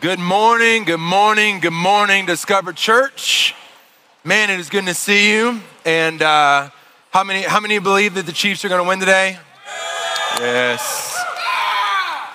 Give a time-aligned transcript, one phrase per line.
[0.00, 3.54] Good morning, good morning, good morning, Discover Church.
[4.24, 5.60] Man, it is good to see you.
[5.84, 6.70] And uh,
[7.10, 9.38] how many how many believe that the Chiefs are going to win today?
[10.40, 11.24] Yes.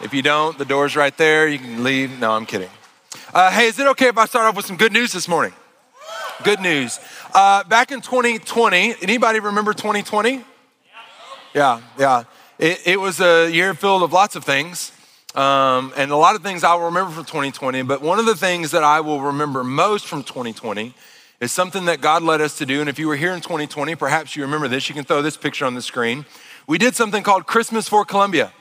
[0.01, 1.49] If you don't, the door's right there.
[1.49, 2.17] You can leave.
[2.17, 2.69] No, I'm kidding.
[3.33, 5.53] Uh, hey, is it okay if I start off with some good news this morning?
[6.43, 6.97] Good news.
[7.35, 10.45] Uh, back in 2020, anybody remember 2020?
[11.53, 12.23] Yeah, yeah.
[12.57, 14.93] It, it was a year filled of lots of things.
[15.35, 18.35] Um, and a lot of things I will remember from 2020, but one of the
[18.35, 20.95] things that I will remember most from 2020
[21.39, 22.81] is something that God led us to do.
[22.81, 24.89] And if you were here in 2020, perhaps you remember this.
[24.89, 26.25] You can throw this picture on the screen.
[26.67, 28.51] We did something called Christmas for Colombia.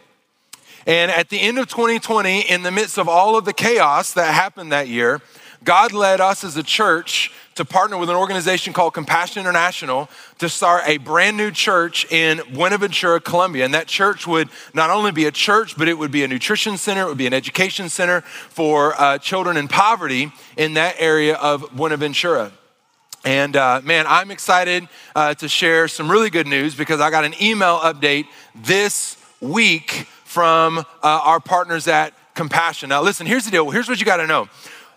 [0.87, 4.33] And at the end of 2020, in the midst of all of the chaos that
[4.33, 5.21] happened that year,
[5.65, 10.09] God led us as a church to partner with an organization called Compassion International
[10.39, 13.65] to start a brand new church in Buenaventura, Colombia.
[13.65, 16.77] And that church would not only be a church, but it would be a nutrition
[16.77, 21.35] center, it would be an education center for uh, children in poverty in that area
[21.35, 22.53] of Buenaventura.
[23.25, 27.25] And uh, man, I'm excited uh, to share some really good news because I got
[27.25, 32.91] an email update this week from uh, our partners at Compassion.
[32.91, 33.69] Now, listen, here's the deal.
[33.69, 34.49] Here's what you got to know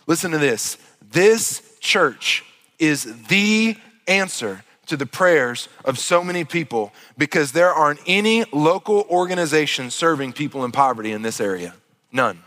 [0.06, 0.78] Listen to this
[1.10, 2.44] this church
[2.78, 3.76] is the
[4.06, 10.32] answer to the prayers of so many people because there aren't any local organizations serving
[10.32, 11.74] people in poverty in this area.
[12.10, 12.42] None.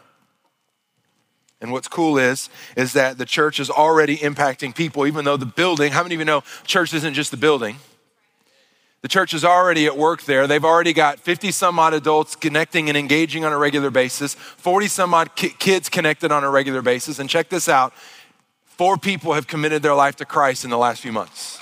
[1.61, 5.45] And what's cool is, is that the church is already impacting people, even though the
[5.45, 7.77] building, how many of you know church isn't just the building?
[9.01, 10.45] The church is already at work there.
[10.45, 14.87] They've already got 50 some odd adults connecting and engaging on a regular basis, 40
[14.87, 17.17] some odd ki- kids connected on a regular basis.
[17.17, 17.93] And check this out
[18.65, 21.59] four people have committed their life to Christ in the last few months.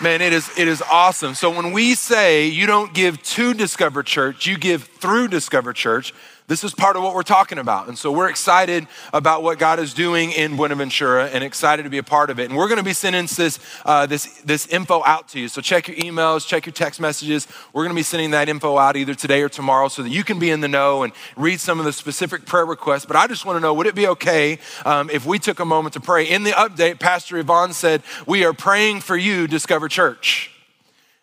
[0.00, 1.34] Man, it is, it is awesome.
[1.34, 6.12] So when we say you don't give to Discover Church, you give through Discover Church,
[6.48, 7.88] this is part of what we're talking about.
[7.88, 11.98] And so we're excited about what God is doing in Buenaventura and excited to be
[11.98, 12.48] a part of it.
[12.48, 15.48] And we're going to be sending this, uh, this, this info out to you.
[15.48, 17.48] So check your emails, check your text messages.
[17.72, 20.22] We're going to be sending that info out either today or tomorrow so that you
[20.22, 23.06] can be in the know and read some of the specific prayer requests.
[23.06, 25.64] But I just want to know would it be okay um, if we took a
[25.64, 26.24] moment to pray?
[26.28, 30.52] In the update, Pastor Ivan said, We are praying for you, Discover Church.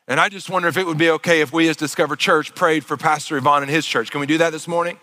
[0.05, 2.83] And I just wonder if it would be okay if we as Discover Church prayed
[2.83, 4.11] for Pastor Ivan and his church.
[4.11, 4.97] Can we do that this morning?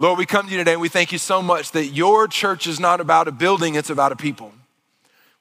[0.00, 2.68] Lord, we come to you today and we thank you so much that your church
[2.68, 4.52] is not about a building, it's about a people.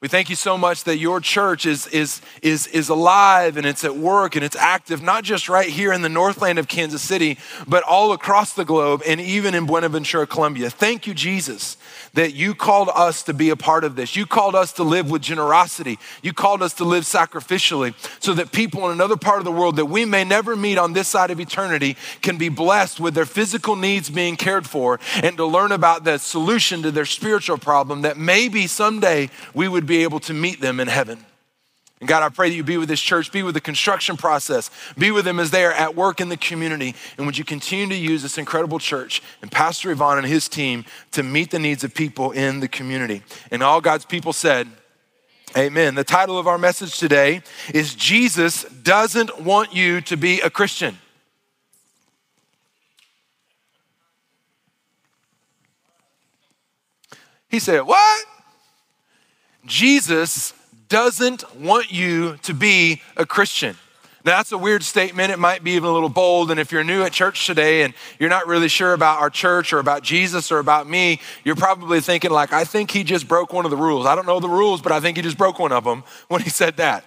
[0.07, 3.83] We thank you so much that your church is, is, is, is alive and it's
[3.83, 7.37] at work and it's active, not just right here in the northland of Kansas City,
[7.67, 10.69] but all across the globe and even in Buenaventura, Colombia.
[10.69, 11.75] Thank you, Jesus,
[12.13, 14.15] that you called us to be a part of this.
[14.15, 15.99] You called us to live with generosity.
[16.21, 19.75] You called us to live sacrificially so that people in another part of the world
[19.75, 23.25] that we may never meet on this side of eternity can be blessed with their
[23.25, 28.03] physical needs being cared for and to learn about the solution to their spiritual problem
[28.03, 31.25] that maybe someday we would be able to meet them in heaven.
[31.99, 34.69] And God, I pray that you be with this church, be with the construction process,
[34.97, 36.93] be with them as they are at work in the community.
[37.17, 40.85] And would you continue to use this incredible church and Pastor Ivan and his team
[41.11, 43.23] to meet the needs of people in the community?
[43.49, 44.67] And all God's people said,
[45.57, 45.95] Amen.
[45.95, 47.41] The title of our message today
[47.73, 50.99] is Jesus Doesn't Want You to Be a Christian.
[57.49, 58.06] He said, What?
[59.67, 60.53] Jesus
[60.87, 63.75] doesn't want you to be a Christian.
[64.23, 65.31] Now, that's a weird statement.
[65.31, 66.51] It might be even a little bold.
[66.51, 69.71] And if you're new at church today and you're not really sure about our church
[69.71, 73.53] or about Jesus or about me, you're probably thinking, like, I think he just broke
[73.53, 74.05] one of the rules.
[74.05, 76.41] I don't know the rules, but I think he just broke one of them when
[76.41, 77.05] he said that.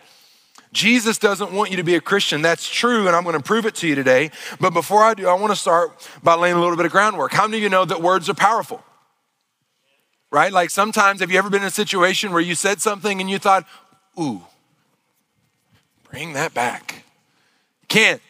[0.72, 2.42] Jesus doesn't want you to be a Christian.
[2.42, 4.30] That's true, and I'm going to prove it to you today.
[4.60, 7.32] But before I do, I want to start by laying a little bit of groundwork.
[7.32, 8.82] How many of you know that words are powerful?
[10.30, 10.52] Right?
[10.52, 13.38] Like sometimes, have you ever been in a situation where you said something and you
[13.38, 13.66] thought,
[14.18, 14.42] ooh,
[16.08, 17.04] bring that back?
[17.88, 18.22] Can't.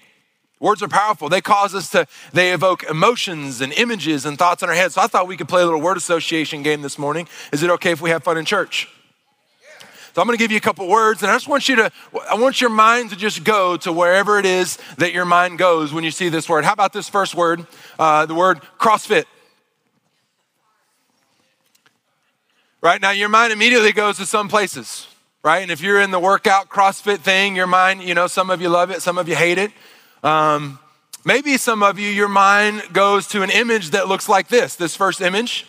[0.60, 1.28] Words are powerful.
[1.28, 4.92] They cause us to, they evoke emotions and images and thoughts in our head.
[4.92, 7.28] So I thought we could play a little word association game this morning.
[7.52, 8.88] Is it okay if we have fun in church?
[10.12, 11.92] So I'm going to give you a couple words, and I just want you to,
[12.28, 15.92] I want your mind to just go to wherever it is that your mind goes
[15.92, 16.64] when you see this word.
[16.64, 17.64] How about this first word,
[17.98, 19.24] uh, the word CrossFit?
[22.82, 25.06] Right now, your mind immediately goes to some places,
[25.42, 25.58] right?
[25.58, 28.70] And if you're in the workout CrossFit thing, your mind, you know, some of you
[28.70, 29.70] love it, some of you hate it.
[30.22, 30.78] Um,
[31.22, 34.96] maybe some of you, your mind goes to an image that looks like this this
[34.96, 35.66] first image.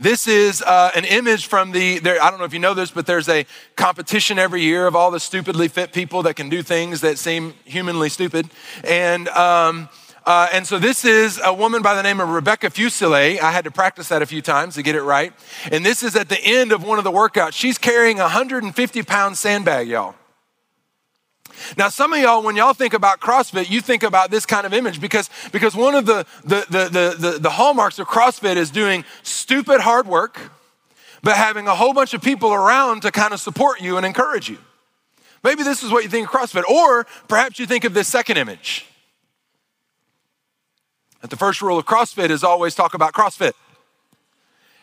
[0.00, 2.90] This is uh, an image from the, there, I don't know if you know this,
[2.90, 6.64] but there's a competition every year of all the stupidly fit people that can do
[6.64, 8.50] things that seem humanly stupid.
[8.82, 9.88] And, um,
[10.26, 13.40] uh, and so this is a woman by the name of Rebecca Fuselier.
[13.40, 15.32] I had to practice that a few times to get it right.
[15.70, 17.52] And this is at the end of one of the workouts.
[17.52, 20.14] She's carrying a 150 pound sandbag, y'all.
[21.76, 24.72] Now, some of y'all, when y'all think about CrossFit, you think about this kind of
[24.72, 29.04] image because, because one of the, the, the, the, the hallmarks of CrossFit is doing
[29.22, 30.40] stupid hard work,
[31.22, 34.48] but having a whole bunch of people around to kind of support you and encourage
[34.48, 34.58] you.
[35.42, 38.38] Maybe this is what you think of CrossFit, or perhaps you think of this second
[38.38, 38.86] image.
[41.24, 43.54] That the first rule of CrossFit is always talk about CrossFit.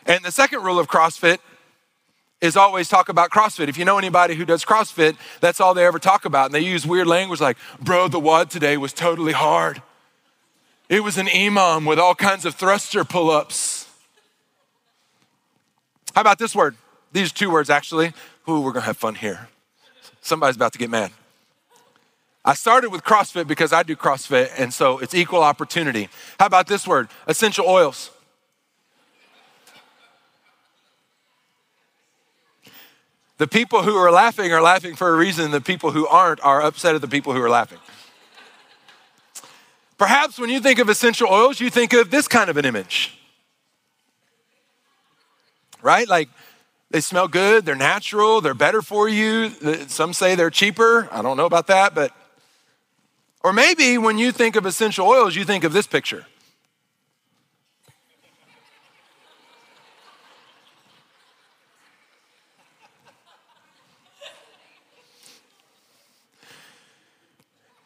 [0.04, 1.38] And the second rule of CrossFit
[2.40, 3.68] is always talk about CrossFit.
[3.68, 6.46] If you know anybody who does CrossFit, that's all they ever talk about.
[6.46, 9.82] And they use weird language like, bro, the WOD today was totally hard.
[10.88, 13.88] It was an EMOM with all kinds of thruster pull ups.
[16.12, 16.74] How about this word?
[17.12, 18.14] These two words, actually.
[18.48, 19.48] Ooh, we're gonna have fun here.
[20.22, 21.12] Somebody's about to get mad.
[22.44, 26.08] I started with CrossFit because I do CrossFit, and so it's equal opportunity.
[26.40, 27.08] How about this word?
[27.28, 28.10] Essential oils.
[33.38, 35.52] The people who are laughing are laughing for a reason.
[35.52, 37.78] The people who aren't are upset at the people who are laughing.
[39.96, 43.16] Perhaps when you think of essential oils, you think of this kind of an image.
[45.80, 46.08] Right?
[46.08, 46.28] Like
[46.90, 49.50] they smell good, they're natural, they're better for you.
[49.86, 51.08] Some say they're cheaper.
[51.12, 52.12] I don't know about that, but.
[53.44, 56.26] Or maybe when you think of essential oils, you think of this picture.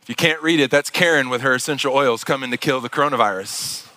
[0.03, 2.89] If you can't read it, that's Karen with her essential oils coming to kill the
[2.89, 3.89] coronavirus.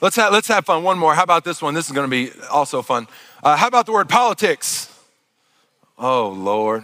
[0.00, 0.82] Let's have, let's have fun.
[0.82, 1.14] One more.
[1.14, 1.74] How about this one?
[1.74, 3.06] This is going to be also fun.
[3.44, 4.92] Uh, how about the word politics?
[5.96, 6.82] Oh, Lord.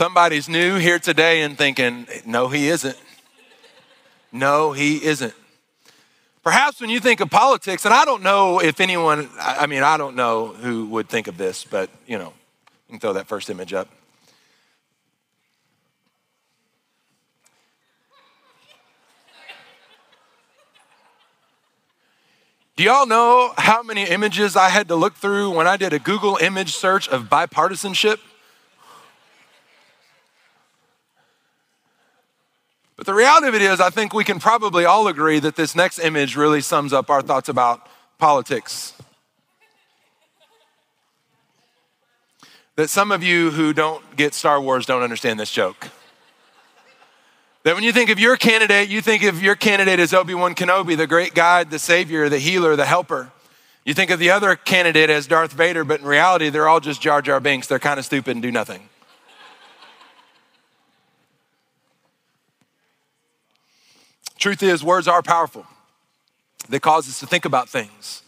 [0.00, 2.96] Somebody's new here today and thinking, no, he isn't.
[4.32, 5.34] No, he isn't.
[6.42, 9.98] Perhaps when you think of politics, and I don't know if anyone, I mean, I
[9.98, 12.32] don't know who would think of this, but you know,
[12.88, 13.88] you can throw that first image up.
[22.74, 25.98] Do y'all know how many images I had to look through when I did a
[25.98, 28.16] Google image search of bipartisanship?
[33.00, 35.74] But the reality of it is, I think we can probably all agree that this
[35.74, 37.88] next image really sums up our thoughts about
[38.18, 38.92] politics.
[42.76, 45.88] That some of you who don't get Star Wars don't understand this joke.
[47.62, 50.54] That when you think of your candidate, you think of your candidate as Obi Wan
[50.54, 53.32] Kenobi, the great guide, the savior, the healer, the helper.
[53.86, 57.00] You think of the other candidate as Darth Vader, but in reality, they're all just
[57.00, 57.66] Jar Jar Binks.
[57.66, 58.90] They're kind of stupid and do nothing.
[64.40, 65.66] Truth is, words are powerful.
[66.68, 68.22] They cause us to think about things.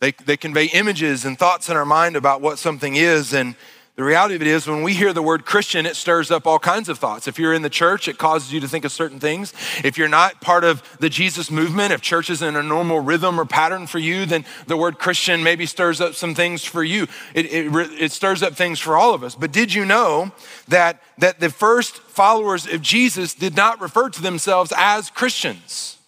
[0.00, 3.32] They, they convey images and thoughts in our mind about what something is.
[3.32, 3.54] And
[3.96, 6.58] the reality of it is, when we hear the word Christian, it stirs up all
[6.58, 7.28] kinds of thoughts.
[7.28, 9.54] If you're in the church, it causes you to think of certain things.
[9.84, 13.44] If you're not part of the Jesus movement, if church isn't a normal rhythm or
[13.44, 17.06] pattern for you, then the word Christian maybe stirs up some things for you.
[17.34, 19.36] It, it, it stirs up things for all of us.
[19.36, 20.32] But did you know
[20.66, 25.98] that, that the first followers of Jesus did not refer to themselves as Christians?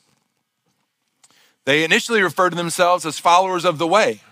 [1.66, 4.22] They initially referred to themselves as followers of the way.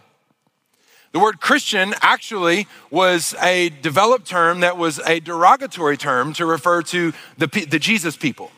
[1.15, 6.83] The word Christian actually was a developed term that was a derogatory term to refer
[6.83, 8.51] to the, the Jesus people.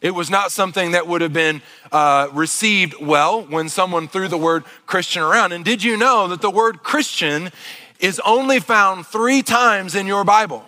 [0.00, 4.36] It was not something that would have been uh, received well when someone threw the
[4.36, 5.52] word Christian around.
[5.52, 7.52] And did you know that the word Christian
[8.00, 10.64] is only found three times in your Bible.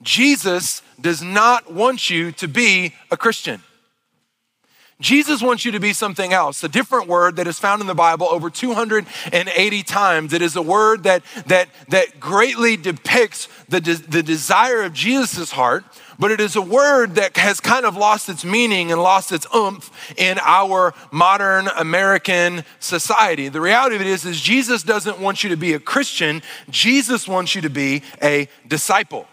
[0.00, 3.60] Jesus does not want you to be a Christian.
[5.00, 7.94] Jesus wants you to be something else, a different word that is found in the
[7.94, 10.32] Bible over 280 times.
[10.32, 15.52] It is a word that, that, that greatly depicts the, de- the desire of Jesus'
[15.52, 15.84] heart,
[16.18, 19.46] but it is a word that has kind of lost its meaning and lost its
[19.54, 19.88] oomph
[20.18, 23.48] in our modern American society.
[23.48, 27.28] The reality of it is, is Jesus doesn't want you to be a Christian, Jesus
[27.28, 29.28] wants you to be a disciple.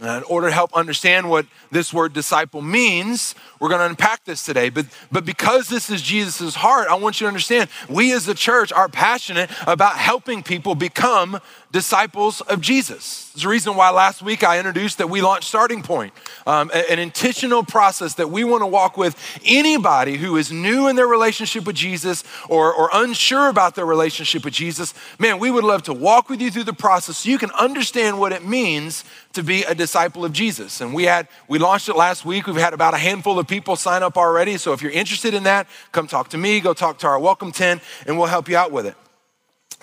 [0.00, 4.44] In order to help understand what this word disciple means, we're going to unpack this
[4.44, 4.68] today.
[4.68, 8.34] But, but because this is Jesus' heart, I want you to understand we as a
[8.34, 11.40] church are passionate about helping people become
[11.72, 13.30] disciples of Jesus.
[13.32, 16.12] There's a reason why last week I introduced that we launched Starting Point,
[16.46, 20.96] um, an intentional process that we want to walk with anybody who is new in
[20.96, 24.94] their relationship with Jesus or, or unsure about their relationship with Jesus.
[25.18, 28.18] Man, we would love to walk with you through the process so you can understand
[28.18, 29.04] what it means
[29.38, 30.80] to be a disciple of Jesus.
[30.80, 32.48] And we had we launched it last week.
[32.48, 34.58] We've had about a handful of people sign up already.
[34.58, 37.52] So if you're interested in that, come talk to me, go talk to our welcome
[37.52, 38.96] tent, and we'll help you out with it.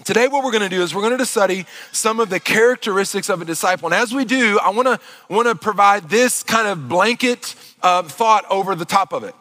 [0.04, 3.30] Today, what we're going to do is we're going to study some of the characteristics
[3.30, 3.88] of a disciple.
[3.88, 8.04] And as we do, I want to want to provide this kind of blanket uh,
[8.04, 9.36] thought over the top of it.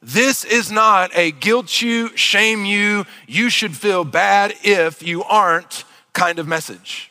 [0.00, 5.84] This is not a guilt you, shame you, you should feel bad if you aren't
[6.14, 7.10] kind of message.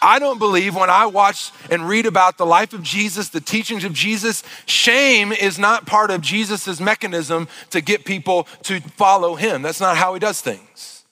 [0.00, 3.84] I don't believe when I watch and read about the life of Jesus, the teachings
[3.84, 9.62] of Jesus, shame is not part of Jesus' mechanism to get people to follow him.
[9.62, 11.04] That's not how he does things.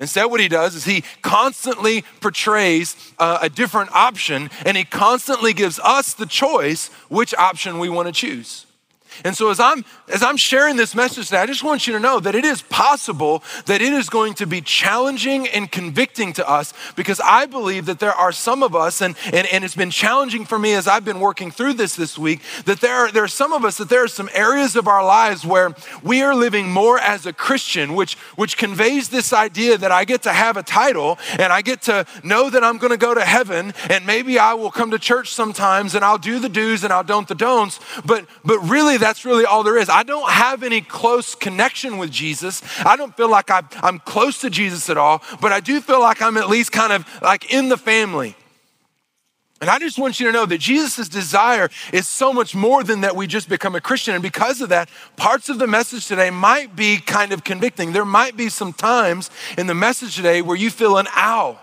[0.00, 5.52] Instead, what he does is he constantly portrays uh, a different option and he constantly
[5.52, 8.66] gives us the choice which option we want to choose.
[9.24, 12.00] And so as I'm as I'm sharing this message today, I just want you to
[12.00, 16.48] know that it is possible that it is going to be challenging and convicting to
[16.48, 19.90] us because I believe that there are some of us, and, and, and it's been
[19.90, 23.24] challenging for me as I've been working through this this week, that there are, there
[23.24, 26.34] are some of us that there are some areas of our lives where we are
[26.34, 30.56] living more as a Christian, which, which conveys this idea that I get to have
[30.56, 34.06] a title and I get to know that I'm going to go to heaven and
[34.06, 37.28] maybe I will come to church sometimes and I'll do the do's and I'll don't
[37.28, 39.90] the don'ts, but, but really that's really all there is.
[39.90, 42.62] I don't have any close connection with Jesus.
[42.86, 46.22] I don't feel like I'm close to Jesus at all, but I do feel like
[46.22, 48.34] I'm at least kind of like in the family.
[49.60, 53.02] And I just want you to know that Jesus' desire is so much more than
[53.02, 54.14] that we just become a Christian.
[54.14, 57.92] And because of that, parts of the message today might be kind of convicting.
[57.92, 61.60] There might be some times in the message today where you feel an ow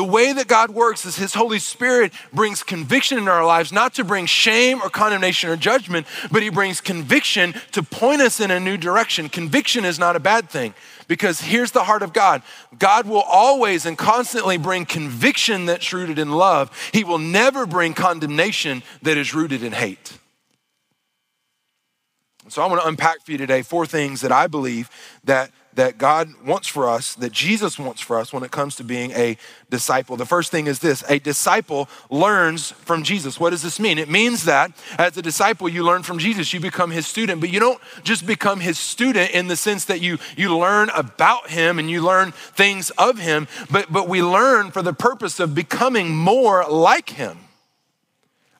[0.00, 3.92] the way that God works is His Holy Spirit brings conviction in our lives, not
[3.96, 8.50] to bring shame or condemnation or judgment, but He brings conviction to point us in
[8.50, 9.28] a new direction.
[9.28, 10.72] Conviction is not a bad thing
[11.06, 12.40] because here's the heart of God
[12.78, 17.92] God will always and constantly bring conviction that's rooted in love, He will never bring
[17.92, 20.16] condemnation that is rooted in hate.
[22.48, 24.88] So I want to unpack for you today four things that I believe
[25.24, 28.84] that that God wants for us, that Jesus wants for us when it comes to
[28.84, 29.36] being a
[29.70, 30.16] disciple.
[30.16, 33.38] The first thing is this a disciple learns from Jesus.
[33.38, 33.98] What does this mean?
[33.98, 37.50] It means that as a disciple, you learn from Jesus, you become his student, but
[37.50, 41.78] you don't just become his student in the sense that you, you learn about him
[41.78, 46.14] and you learn things of him, but, but we learn for the purpose of becoming
[46.14, 47.38] more like him.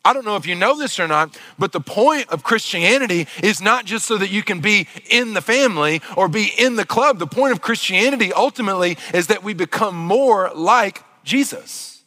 [0.04, 3.60] I don't know if you know this or not, but the point of Christianity is
[3.60, 7.18] not just so that you can be in the family or be in the club.
[7.18, 12.02] The point of Christianity ultimately is that we become more like Jesus.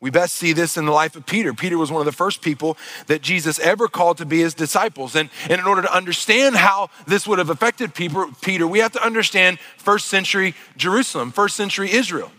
[0.00, 1.52] We best see this in the life of Peter.
[1.52, 5.14] Peter was one of the first people that Jesus ever called to be his disciples.
[5.16, 9.04] And, and in order to understand how this would have affected Peter, we have to
[9.04, 12.30] understand first century Jerusalem, first century Israel.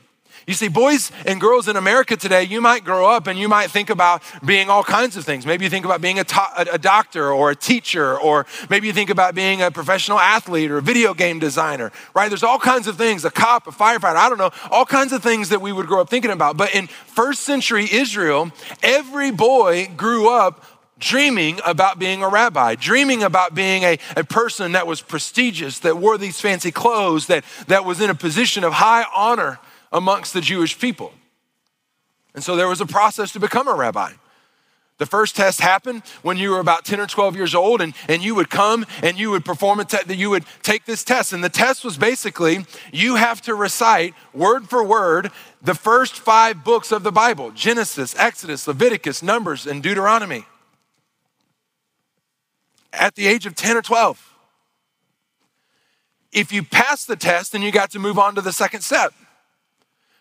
[0.47, 3.69] You see, boys and girls in America today, you might grow up and you might
[3.69, 5.45] think about being all kinds of things.
[5.45, 8.93] Maybe you think about being a, to- a doctor or a teacher, or maybe you
[8.93, 12.29] think about being a professional athlete or a video game designer, right?
[12.29, 15.21] There's all kinds of things, a cop, a firefighter, I don't know, all kinds of
[15.21, 16.55] things that we would grow up thinking about.
[16.55, 18.49] But in first century Israel,
[18.81, 20.63] every boy grew up
[20.97, 25.97] dreaming about being a rabbi, dreaming about being a, a person that was prestigious, that
[25.97, 29.59] wore these fancy clothes, that, that was in a position of high honor
[29.91, 31.13] amongst the Jewish people.
[32.33, 34.11] And so there was a process to become a rabbi.
[34.97, 38.23] The first test happened when you were about 10 or 12 years old, and, and
[38.23, 41.33] you would come and you would perform a test, that you would take this test.
[41.33, 46.63] And the test was basically you have to recite word for word the first five
[46.63, 50.45] books of the Bible Genesis, Exodus, Leviticus, Numbers, and Deuteronomy.
[52.91, 54.33] At the age of 10 or 12.
[56.31, 59.13] if you pass the test, then you got to move on to the second step.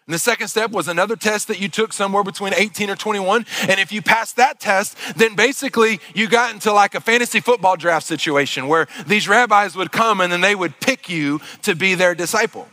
[0.06, 3.44] And the second step was another test that you took somewhere between 18 or 21.
[3.68, 7.76] And if you passed that test, then basically you got into like a fantasy football
[7.76, 11.96] draft situation where these rabbis would come and then they would pick you to be
[11.96, 12.68] their disciple.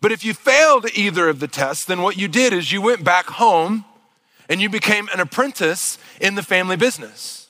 [0.00, 3.04] But if you failed either of the tests, then what you did is you went
[3.04, 3.84] back home
[4.48, 7.47] and you became an apprentice in the family business.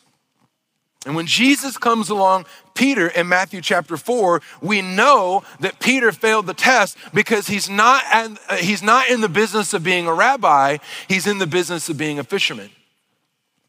[1.06, 6.46] And when Jesus comes along, Peter in Matthew chapter 4, we know that Peter failed
[6.46, 10.78] the test because he's not, uh, he's not in the business of being a rabbi,
[11.08, 12.70] he's in the business of being a fisherman.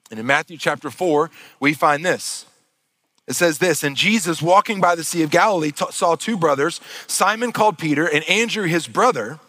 [0.10, 2.46] And in Matthew chapter 4, we find this.
[3.28, 6.82] It says this, and Jesus, walking by the Sea of Galilee, t- saw two brothers,
[7.06, 9.40] Simon called Peter and Andrew his brother,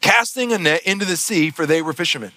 [0.00, 2.30] casting a net into the sea, for they were fishermen.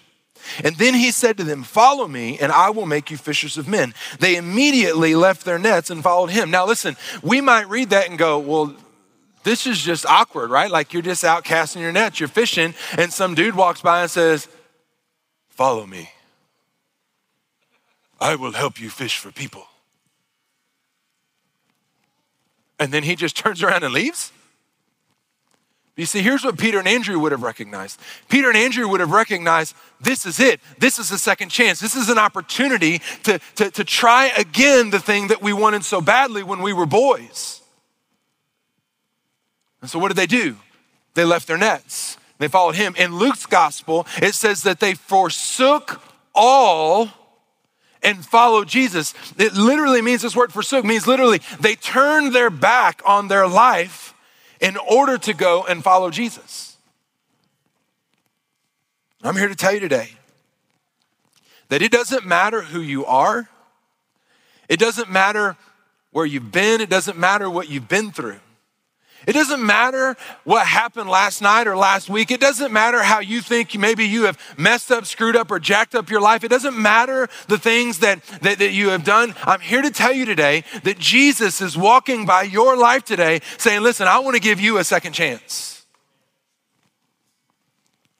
[0.62, 3.68] And then he said to them, Follow me, and I will make you fishers of
[3.68, 3.94] men.
[4.18, 6.50] They immediately left their nets and followed him.
[6.50, 8.76] Now, listen, we might read that and go, Well,
[9.44, 10.70] this is just awkward, right?
[10.70, 14.10] Like you're just out casting your nets, you're fishing, and some dude walks by and
[14.10, 14.48] says,
[15.50, 16.10] Follow me.
[18.20, 19.66] I will help you fish for people.
[22.78, 24.32] And then he just turns around and leaves?
[25.96, 28.00] You see, here's what Peter and Andrew would have recognized.
[28.28, 30.60] Peter and Andrew would have recognized this is it.
[30.78, 31.78] This is a second chance.
[31.78, 36.00] This is an opportunity to, to, to try again the thing that we wanted so
[36.00, 37.60] badly when we were boys.
[39.80, 40.56] And so, what did they do?
[41.14, 42.94] They left their nets, they followed him.
[42.96, 46.02] In Luke's gospel, it says that they forsook
[46.34, 47.08] all
[48.02, 49.14] and followed Jesus.
[49.38, 54.13] It literally means this word forsook means literally they turned their back on their life
[54.60, 56.76] in order to go and follow Jesus.
[59.22, 60.10] I'm here to tell you today
[61.68, 63.48] that it doesn't matter who you are,
[64.68, 65.56] it doesn't matter
[66.10, 68.40] where you've been, it doesn't matter what you've been through.
[69.26, 72.30] It doesn't matter what happened last night or last week.
[72.30, 75.94] It doesn't matter how you think maybe you have messed up, screwed up, or jacked
[75.94, 76.44] up your life.
[76.44, 79.34] It doesn't matter the things that, that, that you have done.
[79.44, 83.82] I'm here to tell you today that Jesus is walking by your life today saying,
[83.82, 85.74] Listen, I want to give you a second chance.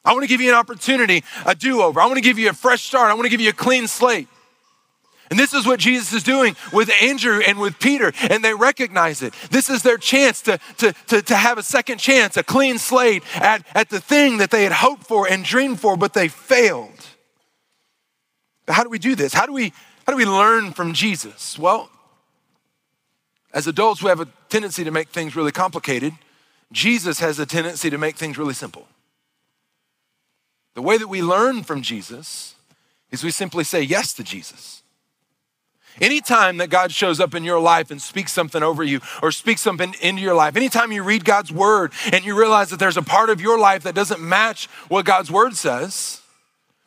[0.05, 2.01] I want to give you an opportunity, a do over.
[2.01, 3.11] I want to give you a fresh start.
[3.11, 4.29] I want to give you a clean slate.
[5.31, 9.23] And this is what Jesus is doing with Andrew and with Peter, and they recognize
[9.23, 9.33] it.
[9.51, 13.23] This is their chance to, to, to, to, have a second chance, a clean slate
[13.37, 17.07] at, at the thing that they had hoped for and dreamed for, but they failed.
[18.67, 19.33] But how do we do this?
[19.33, 19.73] How do we,
[20.07, 21.59] how do we learn from Jesus?
[21.59, 21.91] Well,
[23.53, 26.13] as adults, we have a tendency to make things really complicated.
[26.73, 28.89] Jesus has a tendency to make things really simple.
[30.75, 32.57] The way that we learn from Jesus
[33.11, 34.84] is we simply say yes to Jesus.
[36.01, 39.61] Anytime that God shows up in your life and speaks something over you or speaks
[39.61, 43.03] something into your life, anytime you read God's word and you realize that there's a
[43.03, 46.21] part of your life that doesn't match what God's word says,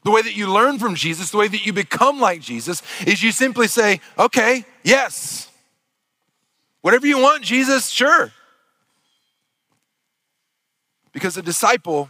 [0.04, 3.24] the way that you learn from Jesus, the way that you become like Jesus, is
[3.24, 5.50] you simply say, okay, yes.
[6.82, 8.32] Whatever you want, Jesus, sure.
[11.12, 12.10] Because a disciple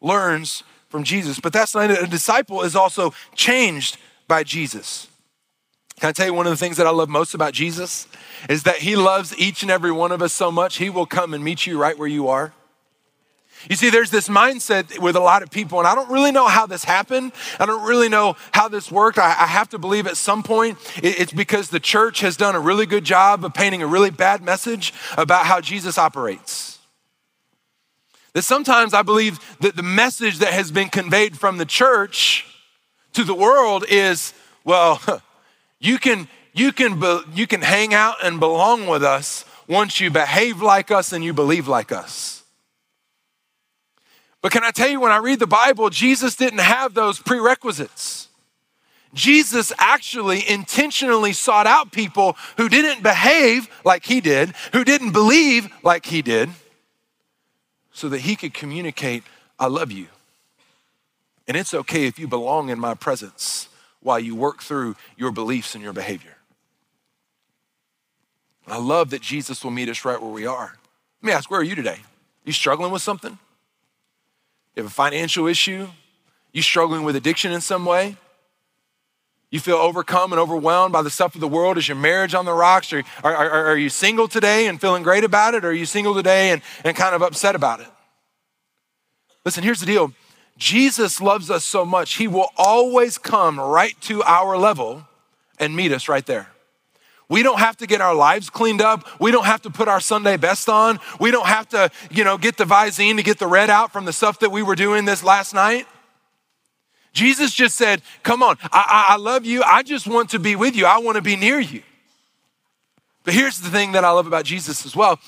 [0.00, 2.02] learns from Jesus, but that's not it.
[2.02, 5.08] A disciple is also changed by Jesus.
[6.00, 8.06] Can I tell you one of the things that I love most about Jesus
[8.50, 11.32] is that he loves each and every one of us so much, he will come
[11.32, 12.52] and meet you right where you are.
[13.70, 16.46] You see, there's this mindset with a lot of people, and I don't really know
[16.46, 17.32] how this happened.
[17.58, 19.18] I don't really know how this worked.
[19.18, 22.54] I, I have to believe at some point it, it's because the church has done
[22.54, 26.78] a really good job of painting a really bad message about how Jesus operates.
[28.34, 32.44] That sometimes I believe that the message that has been conveyed from the church
[33.14, 35.00] to the world is, well,
[35.78, 37.00] You can, you can,
[37.34, 41.32] you can hang out and belong with us once you behave like us and you
[41.32, 42.42] believe like us.
[44.42, 48.28] But can I tell you, when I read the Bible, Jesus didn't have those prerequisites.
[49.12, 55.68] Jesus actually intentionally sought out people who didn't behave like he did, who didn't believe
[55.82, 56.50] like he did,
[57.92, 59.24] so that he could communicate,
[59.58, 60.06] I love you.
[61.48, 63.68] And it's okay if you belong in my presence
[64.06, 66.36] while you work through your beliefs and your behavior.
[68.68, 70.76] I love that Jesus will meet us right where we are.
[71.22, 71.98] Let me ask, where are you today?
[72.44, 73.36] You struggling with something?
[74.76, 75.88] You have a financial issue?
[76.52, 78.16] You struggling with addiction in some way?
[79.50, 81.76] You feel overcome and overwhelmed by the stuff of the world?
[81.76, 82.92] Is your marriage on the rocks?
[82.92, 85.64] Or are, are, are you single today and feeling great about it?
[85.64, 87.88] Or are you single today and, and kind of upset about it?
[89.44, 90.12] Listen, here's the deal
[90.56, 95.06] Jesus loves us so much, he will always come right to our level
[95.58, 96.48] and meet us right there.
[97.28, 99.04] We don't have to get our lives cleaned up.
[99.20, 101.00] We don't have to put our Sunday best on.
[101.18, 104.04] We don't have to, you know, get the Visine to get the red out from
[104.04, 105.86] the stuff that we were doing this last night.
[107.12, 109.62] Jesus just said, Come on, I, I, love you.
[109.62, 110.86] I just want to be with you.
[110.86, 111.82] I want to be near you.
[113.24, 115.18] But here's the thing that I love about Jesus as well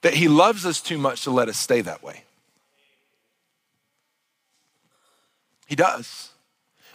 [0.00, 2.23] that he loves us too much to let us stay that way.
[5.66, 6.33] He does.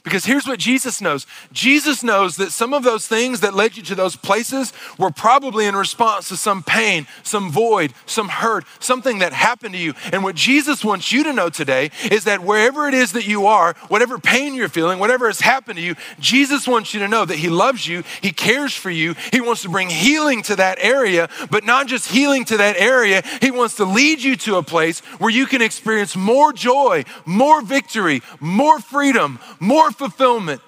[0.10, 3.84] Because here's what Jesus knows Jesus knows that some of those things that led you
[3.84, 9.20] to those places were probably in response to some pain, some void, some hurt, something
[9.20, 9.94] that happened to you.
[10.12, 13.46] And what Jesus wants you to know today is that wherever it is that you
[13.46, 17.24] are, whatever pain you're feeling, whatever has happened to you, Jesus wants you to know
[17.24, 20.80] that He loves you, He cares for you, He wants to bring healing to that
[20.82, 24.64] area, but not just healing to that area, He wants to lead you to a
[24.64, 30.62] place where you can experience more joy, more victory, more freedom, more fulfillment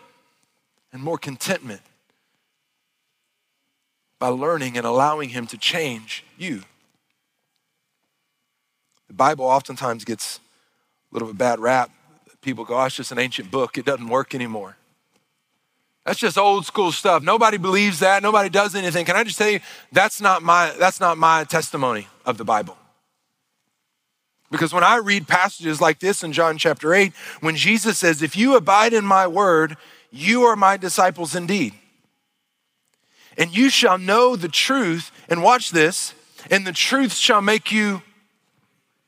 [0.91, 1.79] and more contentment
[4.19, 6.63] by learning and allowing Him to change you.
[9.07, 10.41] The Bible oftentimes gets
[11.09, 11.89] a little bit bad rap.
[12.41, 14.75] People go, oh, it's just an ancient book, it doesn't work anymore.
[16.05, 17.23] That's just old school stuff.
[17.23, 18.23] Nobody believes that.
[18.23, 19.05] Nobody does anything.
[19.05, 19.59] Can I just tell you,
[19.91, 22.75] that's not my, that's not my testimony of the Bible.
[24.51, 28.35] Because when I read passages like this in John chapter 8, when Jesus says, If
[28.35, 29.77] you abide in my word,
[30.11, 31.73] you are my disciples indeed.
[33.37, 36.13] And you shall know the truth, and watch this,
[36.51, 38.01] and the truth shall make you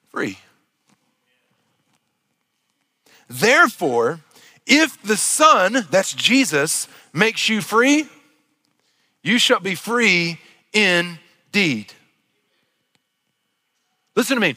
[0.09, 0.39] free.
[3.27, 4.21] Therefore,
[4.65, 8.07] if the Son, that's Jesus, makes you free,
[9.23, 10.39] you shall be free
[10.71, 11.91] indeed.
[14.15, 14.55] Listen to me.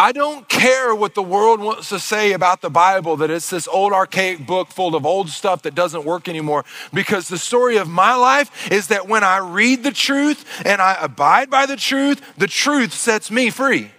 [0.00, 3.66] I don't care what the world wants to say about the Bible, that it's this
[3.66, 6.64] old archaic book full of old stuff that doesn't work anymore.
[6.94, 10.96] Because the story of my life is that when I read the truth and I
[11.00, 13.90] abide by the truth, the truth sets me free.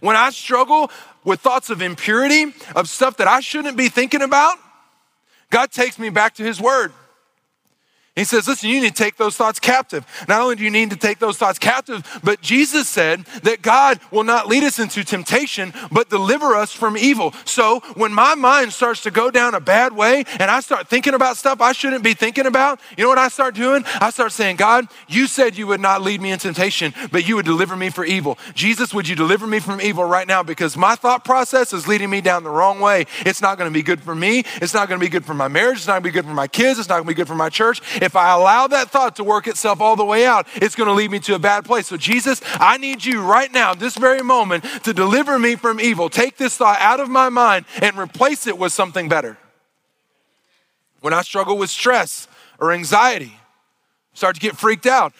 [0.00, 0.90] When I struggle
[1.22, 4.58] with thoughts of impurity, of stuff that I shouldn't be thinking about,
[5.50, 6.92] God takes me back to His Word.
[8.14, 10.06] He says, listen, you need to take those thoughts captive.
[10.28, 14.00] Not only do you need to take those thoughts captive, but Jesus said that God
[14.10, 17.32] will not lead us into temptation, but deliver us from evil.
[17.46, 21.14] So when my mind starts to go down a bad way and I start thinking
[21.14, 23.82] about stuff I shouldn't be thinking about, you know what I start doing?
[23.98, 27.36] I start saying, God, you said you would not lead me in temptation, but you
[27.36, 28.38] would deliver me for evil.
[28.52, 30.42] Jesus, would you deliver me from evil right now?
[30.42, 33.06] Because my thought process is leading me down the wrong way.
[33.20, 34.44] It's not going to be good for me.
[34.56, 35.78] It's not going to be good for my marriage.
[35.78, 36.78] It's not going to be good for my kids.
[36.78, 39.24] It's not going to be good for my church if I allow that thought to
[39.24, 41.86] work itself all the way out, it's going to lead me to a bad place.
[41.86, 46.08] So, Jesus, I need you right now, this very moment, to deliver me from evil.
[46.08, 49.38] Take this thought out of my mind and replace it with something better.
[51.00, 53.36] When I struggle with stress or anxiety,
[54.14, 55.12] start to get freaked out.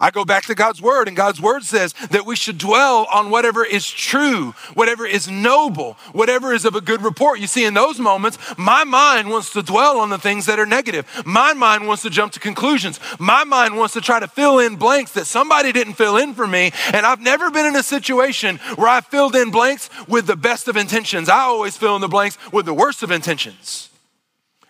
[0.00, 3.30] I go back to God's word, and God's word says that we should dwell on
[3.30, 7.40] whatever is true, whatever is noble, whatever is of a good report.
[7.40, 10.66] You see, in those moments, my mind wants to dwell on the things that are
[10.66, 11.06] negative.
[11.24, 13.00] My mind wants to jump to conclusions.
[13.18, 16.46] My mind wants to try to fill in blanks that somebody didn't fill in for
[16.46, 16.72] me.
[16.92, 20.68] And I've never been in a situation where I filled in blanks with the best
[20.68, 21.28] of intentions.
[21.28, 23.90] I always fill in the blanks with the worst of intentions.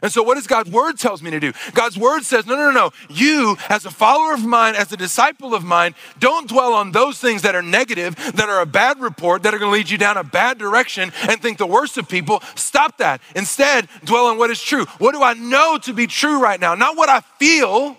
[0.00, 1.52] And so, what does God's word tells me to do?
[1.74, 2.90] God's word says, no, no, no, no.
[3.08, 7.18] You, as a follower of mine, as a disciple of mine, don't dwell on those
[7.18, 9.98] things that are negative, that are a bad report, that are going to lead you
[9.98, 12.42] down a bad direction and think the worst of people.
[12.54, 13.20] Stop that.
[13.34, 14.84] Instead, dwell on what is true.
[14.98, 16.74] What do I know to be true right now?
[16.74, 17.96] Not what I feel,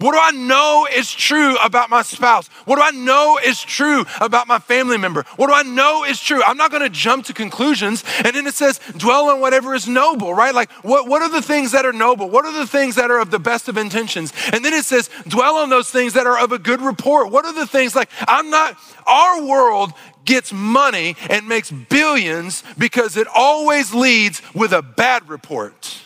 [0.00, 2.46] what do I know is true about my spouse?
[2.66, 5.24] What do I know is true about my family member?
[5.34, 6.40] What do I know is true?
[6.44, 8.04] I'm not going to jump to conclusions.
[8.24, 10.54] And then it says, dwell on whatever is noble, right?
[10.54, 12.30] Like, what, what are the things that are noble?
[12.30, 14.32] What are the things that are of the best of intentions?
[14.52, 17.32] And then it says, dwell on those things that are of a good report.
[17.32, 19.92] What are the things like, I'm not, our world
[20.24, 26.04] gets money and makes billions because it always leads with a bad report.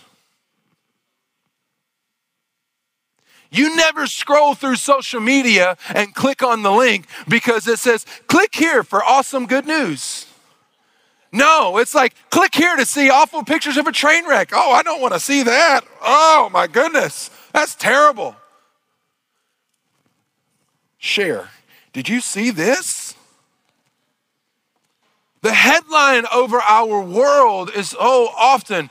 [3.53, 8.55] You never scroll through social media and click on the link because it says, click
[8.55, 10.27] here for awesome good news.
[11.31, 14.51] No, it's like, click here to see awful pictures of a train wreck.
[14.53, 15.83] Oh, I don't want to see that.
[16.01, 17.31] Oh, my goodness.
[17.53, 18.35] That's terrible.
[20.97, 21.51] Share.
[21.93, 23.15] Did you see this?
[25.43, 28.88] The headline over our world is oh often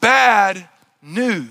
[0.00, 0.68] bad
[1.02, 1.48] news.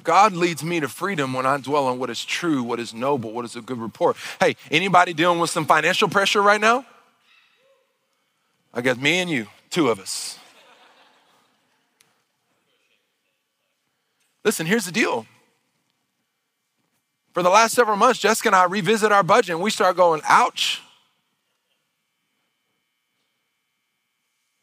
[0.00, 2.94] But God leads me to freedom when I dwell on what is true, what is
[2.94, 4.16] noble, what is a good report.
[4.40, 6.86] Hey, anybody dealing with some financial pressure right now?
[8.72, 10.38] I guess me and you, two of us.
[14.42, 15.26] Listen, here's the deal.
[17.34, 20.22] For the last several months, Jessica and I revisit our budget and we start going,
[20.24, 20.80] ouch.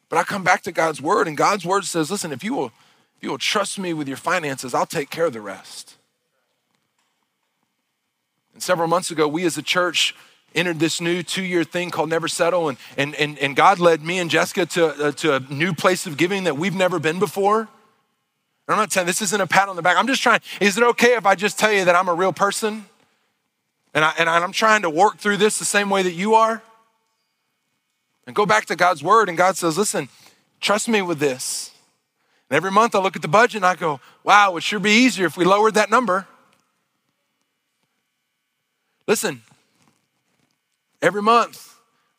[0.08, 2.72] But I come back to God's word, and God's word says, listen, if you will,
[3.18, 5.96] if you will trust me with your finances, I'll take care of the rest.
[8.54, 10.14] And several months ago, we as a church
[10.54, 14.20] entered this new two-year thing called Never Settle, and, and, and, and God led me
[14.20, 17.60] and Jessica to, uh, to a new place of giving that we've never been before.
[17.60, 17.68] And
[18.68, 19.96] I'm not saying this isn't a pat on the back.
[19.96, 22.32] I'm just trying, is it okay if I just tell you that I'm a real
[22.32, 22.86] person?
[23.94, 26.62] And, I, and I'm trying to work through this the same way that you are?
[28.26, 30.08] And go back to God's word, and God says, listen,
[30.60, 31.72] trust me with this.
[32.50, 34.78] And every month I look at the budget and I go, wow, it would sure
[34.78, 36.26] be easier if we lowered that number.
[39.06, 39.42] Listen,
[41.00, 41.76] every month,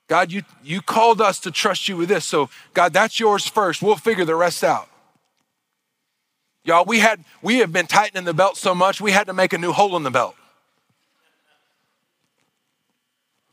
[0.07, 2.25] God, you, you called us to trust you with this.
[2.25, 3.81] So, God, that's yours first.
[3.81, 4.89] We'll figure the rest out.
[6.63, 9.53] Y'all, we had we have been tightening the belt so much, we had to make
[9.53, 10.35] a new hole in the belt.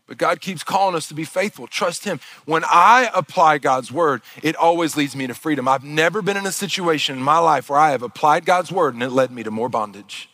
[0.07, 1.67] But God keeps calling us to be faithful.
[1.67, 2.21] Trust Him.
[2.45, 5.67] When I apply God's word, it always leads me to freedom.
[5.67, 8.95] I've never been in a situation in my life where I have applied God's word
[8.95, 10.29] and it led me to more bondage.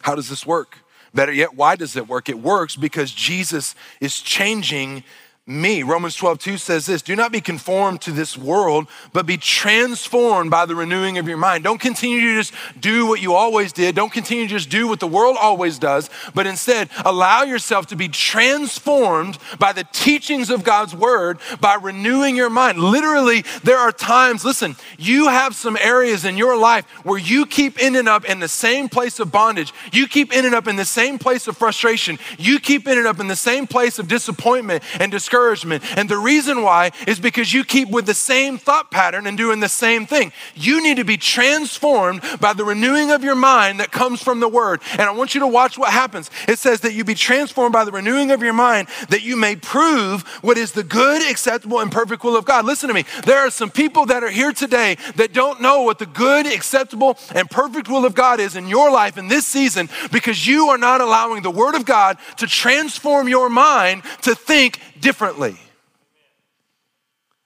[0.00, 0.78] How does this work?
[1.14, 2.28] Better yet, why does it work?
[2.28, 5.04] It works because Jesus is changing
[5.44, 5.82] me.
[5.82, 10.52] Romans 12, 2 says this Do not be conformed to this world, but be transformed
[10.52, 11.64] by the renewing of your mind.
[11.64, 13.96] Don't continue to just do what you always did.
[13.96, 17.96] Don't continue to just do what the world always does, but instead allow yourself to
[17.96, 22.78] be transformed by the teachings of God's word by renewing your mind.
[22.78, 27.82] Literally, there are times, listen, you have some areas in your life where you keep
[27.82, 29.72] ending up in the same place of bondage.
[29.92, 32.20] You keep ending up in the same place of frustration.
[32.38, 35.82] You keep ending up in the same place of disappointment and discouragement discouragement.
[35.98, 39.60] And the reason why is because you keep with the same thought pattern and doing
[39.60, 40.32] the same thing.
[40.54, 44.48] You need to be transformed by the renewing of your mind that comes from the
[44.48, 44.80] word.
[44.92, 46.30] And I want you to watch what happens.
[46.46, 49.56] It says that you be transformed by the renewing of your mind that you may
[49.56, 52.64] prove what is the good, acceptable, and perfect will of God.
[52.64, 53.04] Listen to me.
[53.24, 57.18] There are some people that are here today that don't know what the good, acceptable,
[57.34, 60.78] and perfect will of God is in your life in this season because you are
[60.78, 65.56] not allowing the word of God to transform your mind to think differently.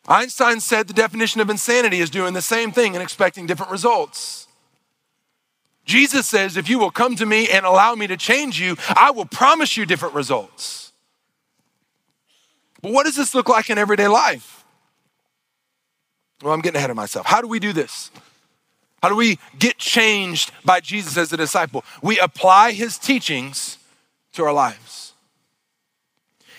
[0.07, 4.47] Einstein said the definition of insanity is doing the same thing and expecting different results.
[5.85, 9.11] Jesus says, if you will come to me and allow me to change you, I
[9.11, 10.93] will promise you different results.
[12.83, 14.65] But what does this look like in everyday life?
[16.43, 17.27] Well, I'm getting ahead of myself.
[17.27, 18.11] How do we do this?
[19.03, 21.85] How do we get changed by Jesus as a disciple?
[22.03, 23.79] We apply his teachings
[24.33, 25.06] to our lives.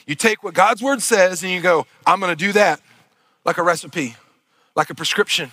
[0.08, 2.80] You take what God's word says and you go, I'm gonna do that
[3.46, 4.16] like a recipe,
[4.74, 5.52] like a prescription,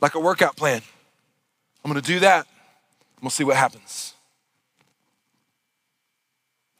[0.00, 0.80] like a workout plan.
[1.84, 2.46] I'm gonna do that.
[3.20, 4.14] We'll see what happens.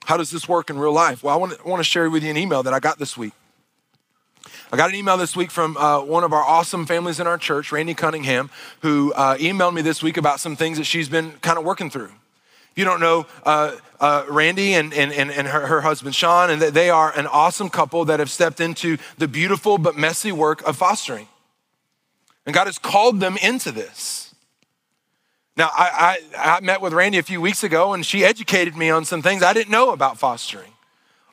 [0.07, 1.23] How does this work in real life?
[1.23, 2.99] Well, I want to, I want to share with you an email that I got
[2.99, 3.33] this week.
[4.73, 7.39] I got an email this week from uh, one of our awesome families in our
[7.39, 8.51] church, Randy Cunningham,
[8.81, 11.91] who uh, emailed me this week about some things that she's been kind of working
[11.91, 12.11] through.
[12.77, 16.91] You don't know uh, uh, Randy and, and, and her, her husband Sean, and they
[16.91, 21.29] are an awesome couple that have stepped into the beautiful but messy work of fostering.
[22.45, 24.35] And God has called them into this.
[25.57, 28.91] Now, I, I, I met with Randy a few weeks ago, and she educated me
[28.91, 30.74] on some things I didn't know about fostering.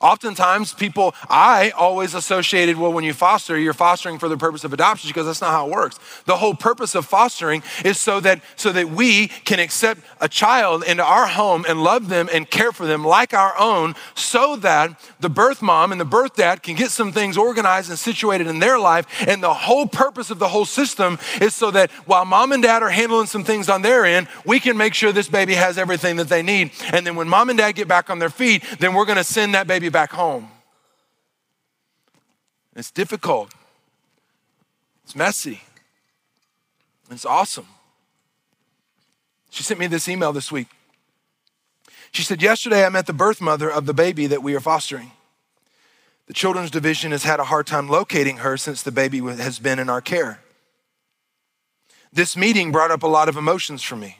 [0.02, 4.72] Oftentimes, people, I always associated, well, when you foster, you're fostering for the purpose of
[4.72, 5.98] adoption because that's not how it works.
[6.24, 10.82] The whole purpose of fostering is so that, so that we can accept a child
[10.82, 14.98] into our home and love them and care for them like our own so that
[15.20, 18.58] the birth mom and the birth dad can get some things organized and situated in
[18.58, 19.06] their life.
[19.26, 22.82] And the whole purpose of the whole system is so that while mom and dad
[22.82, 26.16] are handling some things on their end, we can make sure this baby has everything
[26.16, 26.72] that they need.
[26.92, 29.24] And then when mom and dad get back on their feet, then we're going to
[29.24, 30.48] send that baby back home.
[32.74, 33.52] It's difficult,
[35.04, 35.60] it's messy,
[37.10, 37.66] it's awesome.
[39.50, 40.68] She sent me this email this week.
[42.10, 45.12] She said, Yesterday I met the birth mother of the baby that we are fostering.
[46.26, 49.78] The children's division has had a hard time locating her since the baby has been
[49.78, 50.40] in our care.
[52.10, 54.18] This meeting brought up a lot of emotions for me.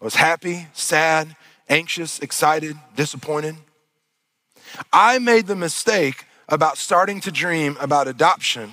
[0.00, 1.36] I was happy, sad,
[1.68, 3.56] anxious, excited, disappointed.
[4.92, 8.72] I made the mistake about starting to dream about adoption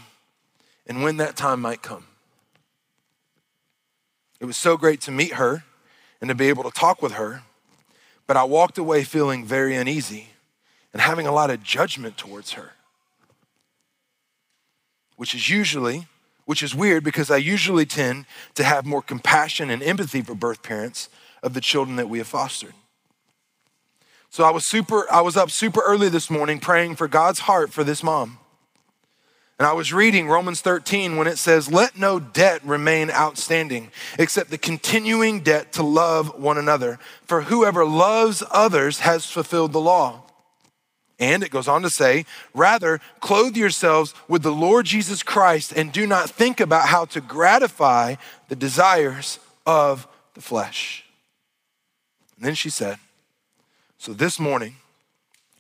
[0.88, 2.06] and when that time might come.
[4.40, 5.64] It was so great to meet her
[6.22, 7.44] and to be able to talk with her,
[8.28, 10.30] but I walked away feeling very uneasy
[10.94, 12.74] and having a lot of judgment towards her,
[15.16, 16.08] which is usually
[16.50, 20.64] which is weird because I usually tend to have more compassion and empathy for birth
[20.64, 21.08] parents
[21.44, 22.74] of the children that we have fostered.
[24.30, 27.72] So I was super I was up super early this morning praying for God's heart
[27.72, 28.38] for this mom.
[29.60, 34.52] And I was reading Romans 13 when it says, Let no debt remain outstanding except
[34.52, 36.98] the continuing debt to love one another.
[37.26, 40.24] For whoever loves others has fulfilled the law.
[41.20, 45.92] And it goes on to say, Rather, clothe yourselves with the Lord Jesus Christ and
[45.92, 48.16] do not think about how to gratify
[48.48, 51.04] the desires of the flesh.
[52.38, 52.98] And then she said,
[54.00, 54.78] So this morning,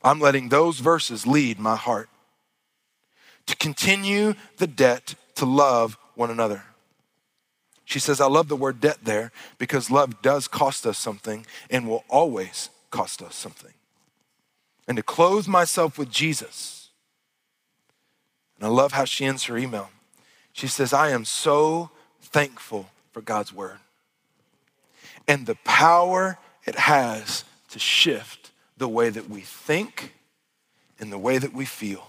[0.02, 2.10] I'm letting those verses lead my heart
[3.48, 6.64] to continue the debt to love one another.
[7.84, 11.88] She says, I love the word debt there because love does cost us something and
[11.88, 13.74] will always cost us something.
[14.88, 16.92] And to clothe myself with Jesus.
[18.58, 19.90] And I love how she ends her email.
[20.54, 21.90] She says, I am so
[22.22, 23.80] thankful for God's word
[25.28, 30.14] and the power it has to shift the way that we think
[31.00, 32.08] and the way that we feel.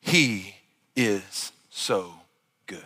[0.00, 0.56] He
[0.94, 2.12] is so
[2.66, 2.84] good.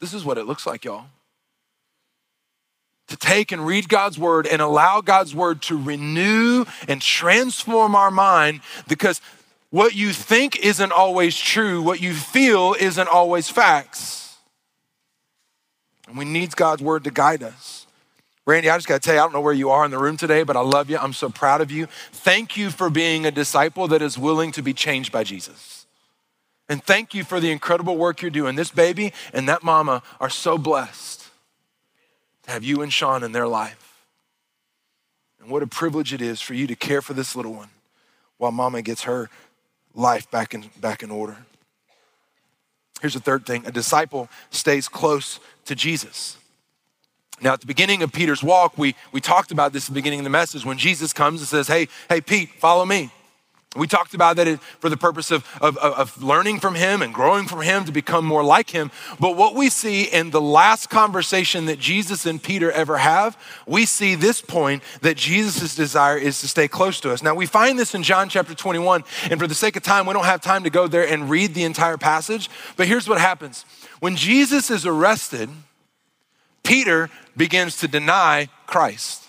[0.00, 1.06] This is what it looks like, y'all.
[3.08, 8.10] To take and read God's word and allow God's word to renew and transform our
[8.10, 9.20] mind because
[9.70, 14.36] what you think isn't always true, what you feel isn't always facts.
[16.08, 17.85] And we need God's word to guide us.
[18.46, 19.98] Randy, I just got to tell you, I don't know where you are in the
[19.98, 20.98] room today, but I love you.
[20.98, 21.86] I'm so proud of you.
[22.12, 25.86] Thank you for being a disciple that is willing to be changed by Jesus.
[26.68, 28.54] And thank you for the incredible work you're doing.
[28.54, 31.28] This baby and that mama are so blessed
[32.44, 34.04] to have you and Sean in their life.
[35.40, 37.68] And what a privilege it is for you to care for this little one
[38.38, 39.28] while mama gets her
[39.94, 41.36] life back in, back in order.
[43.00, 46.36] Here's the third thing a disciple stays close to Jesus.
[47.40, 50.20] Now, at the beginning of Peter's walk, we, we talked about this at the beginning
[50.20, 53.10] of the message when Jesus comes and says, Hey, hey, Pete, follow me.
[53.76, 57.46] We talked about that for the purpose of, of, of, learning from him and growing
[57.46, 58.90] from him to become more like him.
[59.20, 63.84] But what we see in the last conversation that Jesus and Peter ever have, we
[63.84, 67.22] see this point that Jesus' desire is to stay close to us.
[67.22, 69.04] Now, we find this in John chapter 21.
[69.30, 71.54] And for the sake of time, we don't have time to go there and read
[71.54, 72.48] the entire passage.
[72.76, 73.64] But here's what happens
[74.00, 75.50] when Jesus is arrested,
[76.66, 79.22] Peter begins to deny Christ.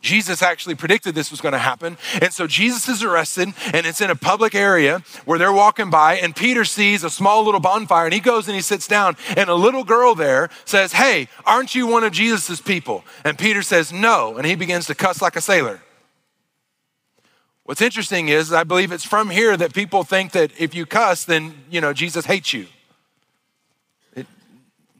[0.00, 1.98] Jesus actually predicted this was going to happen.
[2.22, 6.14] And so Jesus is arrested, and it's in a public area where they're walking by,
[6.14, 9.50] and Peter sees a small little bonfire, and he goes and he sits down, and
[9.50, 13.04] a little girl there says, Hey, aren't you one of Jesus's people?
[13.24, 14.36] And Peter says, No.
[14.36, 15.82] And he begins to cuss like a sailor.
[17.64, 21.24] What's interesting is, I believe it's from here that people think that if you cuss,
[21.24, 22.66] then, you know, Jesus hates you.
[24.14, 24.26] It,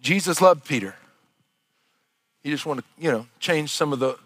[0.03, 0.95] Jesus loved Peter.
[2.43, 4.17] You just want to, you know, change some of the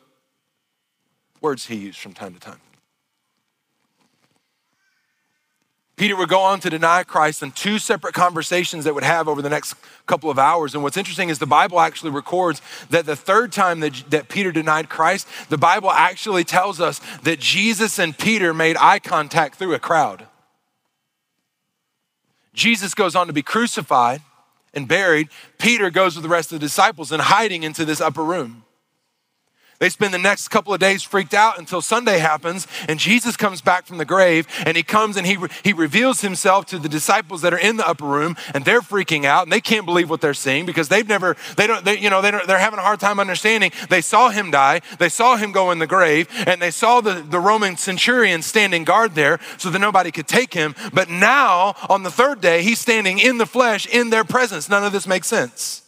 [1.41, 2.61] words he used from time to time.
[5.97, 9.41] Peter would go on to deny Christ in two separate conversations that would have over
[9.41, 9.75] the next
[10.07, 10.75] couple of hours.
[10.75, 14.51] And what's interesting is the Bible actually records that the third time that, that Peter
[14.51, 19.75] denied Christ, the Bible actually tells us that Jesus and Peter made eye contact through
[19.75, 20.27] a crowd.
[22.55, 24.21] Jesus goes on to be crucified
[24.75, 28.25] and buried, Peter goes with the rest of the disciples and hiding into this upper
[28.25, 28.64] room.
[29.79, 33.61] They spend the next couple of days freaked out until Sunday happens and Jesus comes
[33.61, 37.43] back from the grave and he comes and he, he reveals himself to the disciples
[37.43, 40.21] that are in the upper room and they're freaking out and they can't believe what
[40.21, 42.83] they're seeing because they've never, they don't, they, you know, they don't, they're having a
[42.83, 43.73] hard time understanding.
[43.89, 47.15] They saw him die, they saw him go in the grave and they saw the,
[47.15, 50.75] the Roman centurion standing guard there so that nobody could take him.
[50.93, 54.69] But now on the third day, he's standing in the flesh in their presence.
[54.69, 55.84] None of this makes sense.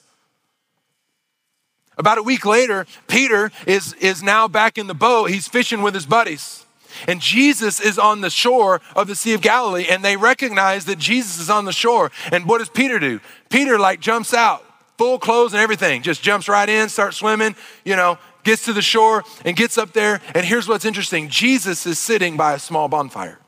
[1.96, 5.30] About a week later, Peter is, is now back in the boat.
[5.30, 6.66] He's fishing with his buddies.
[7.06, 10.98] And Jesus is on the shore of the Sea of Galilee, and they recognize that
[10.98, 12.10] Jesus is on the shore.
[12.32, 13.20] And what does Peter do?
[13.50, 14.64] Peter, like, jumps out,
[14.96, 18.82] full clothes and everything, just jumps right in, starts swimming, you know, gets to the
[18.82, 20.20] shore and gets up there.
[20.34, 23.38] And here's what's interesting Jesus is sitting by a small bonfire.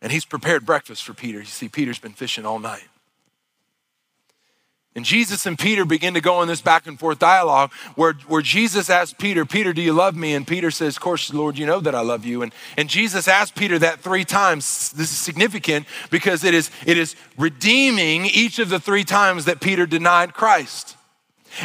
[0.00, 1.38] And he's prepared breakfast for Peter.
[1.38, 2.88] You see, Peter's been fishing all night.
[4.94, 8.42] And Jesus and Peter begin to go in this back and forth dialogue where, where
[8.42, 10.34] Jesus asks Peter, Peter, do you love me?
[10.34, 12.42] And Peter says, Of course, Lord, you know that I love you.
[12.42, 14.90] And, and Jesus asked Peter that three times.
[14.92, 19.62] This is significant because it is, it is redeeming each of the three times that
[19.62, 20.96] Peter denied Christ.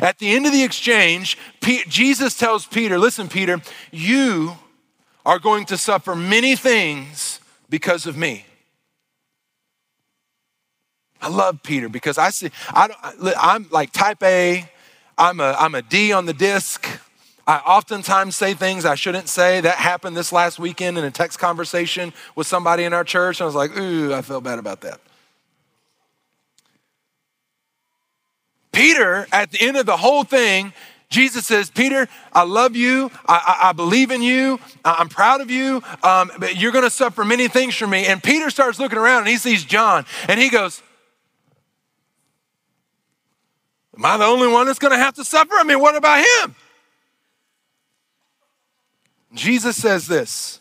[0.01, 3.61] At the end of the exchange, Jesus tells Peter, Listen, Peter,
[3.91, 4.55] you
[5.25, 8.45] are going to suffer many things because of me.
[11.21, 14.69] I love Peter because I see, I don't, I'm like type A,
[15.17, 16.87] I'm a, I'm a D on the disc.
[17.47, 19.61] I oftentimes say things I shouldn't say.
[19.61, 23.39] That happened this last weekend in a text conversation with somebody in our church.
[23.39, 24.99] And I was like, ooh, I felt bad about that.
[28.73, 30.73] Peter, at the end of the whole thing,
[31.09, 33.09] Jesus says, Peter, I love you.
[33.25, 34.59] I, I, I believe in you.
[34.83, 35.81] I'm proud of you.
[36.03, 38.05] Um, but you're going to suffer many things from me.
[38.05, 40.83] And Peter starts looking around and he sees John and he goes,
[43.97, 45.55] Am I the only one that's going to have to suffer?
[45.55, 46.55] I mean, what about him?
[49.33, 50.59] Jesus says this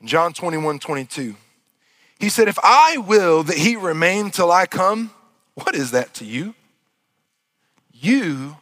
[0.00, 1.36] in John 21 22.
[2.18, 5.10] He said, If I will that he remain till I come,
[5.54, 6.54] what is that to you?
[7.92, 8.56] You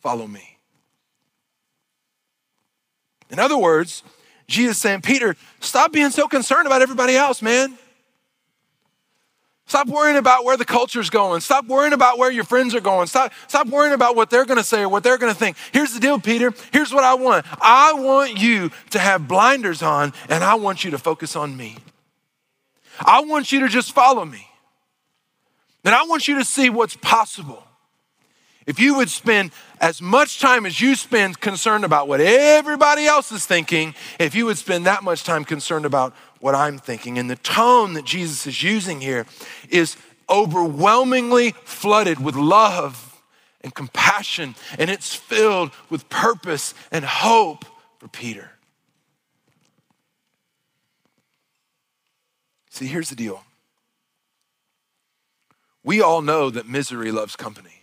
[0.00, 0.58] follow me.
[3.30, 4.04] In other words,
[4.46, 7.76] Jesus saying, Peter, stop being so concerned about everybody else, man.
[9.66, 11.40] Stop worrying about where the culture's going.
[11.40, 13.06] Stop worrying about where your friends are going.
[13.06, 15.56] Stop, stop worrying about what they're going to say or what they're going to think.
[15.72, 16.52] Here's the deal, Peter.
[16.72, 20.90] Here's what I want I want you to have blinders on, and I want you
[20.90, 21.78] to focus on me.
[23.00, 24.46] I want you to just follow me.
[25.84, 27.62] And I want you to see what's possible.
[28.66, 29.50] If you would spend
[29.80, 34.46] as much time as you spend concerned about what everybody else is thinking, if you
[34.46, 37.16] would spend that much time concerned about what I'm thinking.
[37.16, 39.24] And the tone that Jesus is using here
[39.70, 39.96] is
[40.28, 43.22] overwhelmingly flooded with love
[43.62, 47.64] and compassion, and it's filled with purpose and hope
[47.98, 48.50] for Peter.
[52.68, 53.42] See, here's the deal.
[55.82, 57.80] We all know that misery loves company.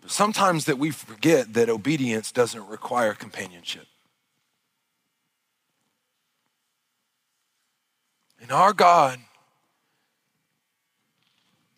[0.00, 3.86] But sometimes that we forget that obedience doesn't require companionship.
[8.46, 9.18] And our God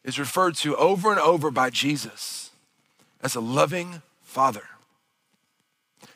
[0.04, 2.50] is referred to over and over by Jesus
[3.22, 4.64] as a loving father.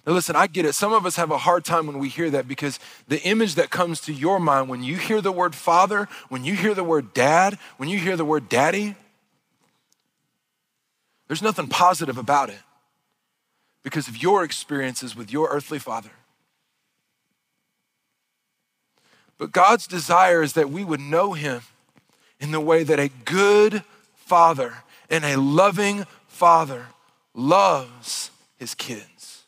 [0.06, 0.74] Now, listen, I get it.
[0.74, 2.78] Some of us have a hard time when we hear that because
[3.08, 6.52] the image that comes to your mind when you hear the word father, when you
[6.52, 8.94] hear the word dad, when you hear the word daddy,
[11.28, 12.60] there's nothing positive about it
[13.82, 16.10] because of your experiences with your earthly father.
[19.42, 21.62] But God's desire is that we would know Him
[22.38, 23.82] in the way that a good
[24.14, 26.86] father and a loving father
[27.34, 29.42] loves his kids.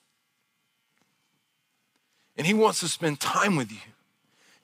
[2.36, 3.92] And He wants to spend time with you,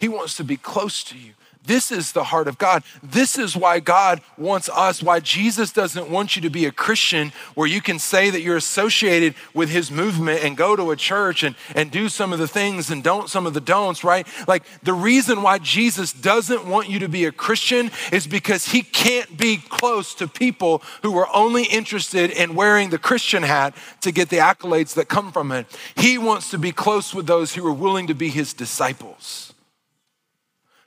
[0.01, 1.35] He wants to be close to you.
[1.67, 2.83] This is the heart of God.
[3.03, 7.33] This is why God wants us, why Jesus doesn't want you to be a Christian
[7.55, 11.43] where you can say that you're associated with his movement and go to a church
[11.43, 14.27] and, and do some of the things and don't some of the don'ts, right?
[14.49, 18.81] Like the reason why Jesus doesn't want you to be a Christian is because he
[18.81, 24.13] can't be close to people who are only interested in wearing the Christian hat to
[24.13, 25.67] get the accolades that come from it.
[25.95, 29.53] He wants to be close with those who are willing to be his disciples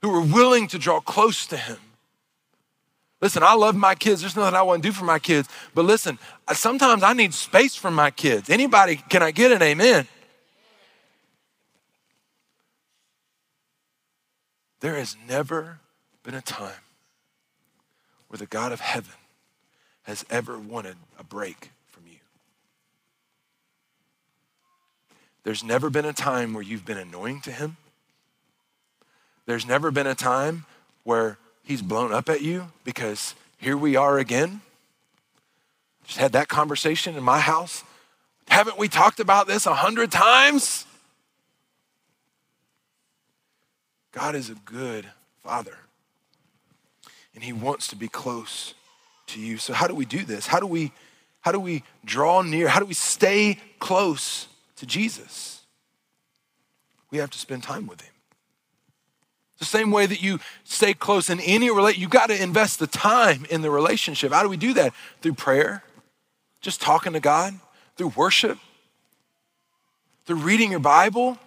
[0.04, 1.78] who are willing to draw close to Him.
[3.22, 4.20] Listen, I love my kids.
[4.20, 5.48] There's nothing I want to do for my kids.
[5.74, 6.20] But listen,
[6.52, 8.50] sometimes I need space from my kids.
[8.50, 10.08] Anybody, can I get an amen?
[14.82, 15.80] There has never
[16.24, 16.82] been a time
[18.28, 19.14] where the God of heaven
[20.02, 22.18] has ever wanted a break from you.
[25.44, 27.78] There's never been a time where you've been annoying to him.
[29.46, 30.66] There's never been a time
[31.04, 34.62] where he's blown up at you because here we are again.
[36.06, 37.84] Just had that conversation in my house.
[38.48, 40.86] Haven't we talked about this a hundred times?
[44.12, 45.08] God is a good
[45.44, 45.78] father,
[47.34, 48.76] and he wants to be close
[49.28, 49.58] to you.
[49.58, 50.48] So how do we do this?
[50.48, 50.92] How do we
[51.42, 52.68] how do we draw near?
[52.70, 55.62] How do we stay close to Jesus?
[57.12, 58.13] We have to spend time with him.
[59.64, 62.88] The same way that you stay close in any relate, you got to invest the
[62.88, 64.34] time in the relationship.
[64.34, 64.94] How do we do that?
[65.22, 65.84] Through prayer,
[66.60, 67.54] just talking to God,
[67.96, 68.58] through worship,
[70.26, 71.38] through reading your Bible,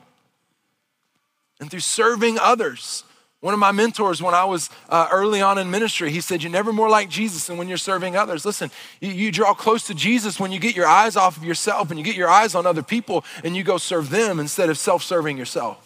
[1.60, 3.04] and through serving others.
[3.40, 6.50] One of my mentors, when I was uh, early on in ministry, he said, You're
[6.50, 8.46] never more like Jesus than when you're serving others.
[8.46, 8.70] Listen,
[9.02, 11.98] you, you draw close to Jesus when you get your eyes off of yourself and
[11.98, 15.02] you get your eyes on other people and you go serve them instead of self
[15.02, 15.85] serving yourself.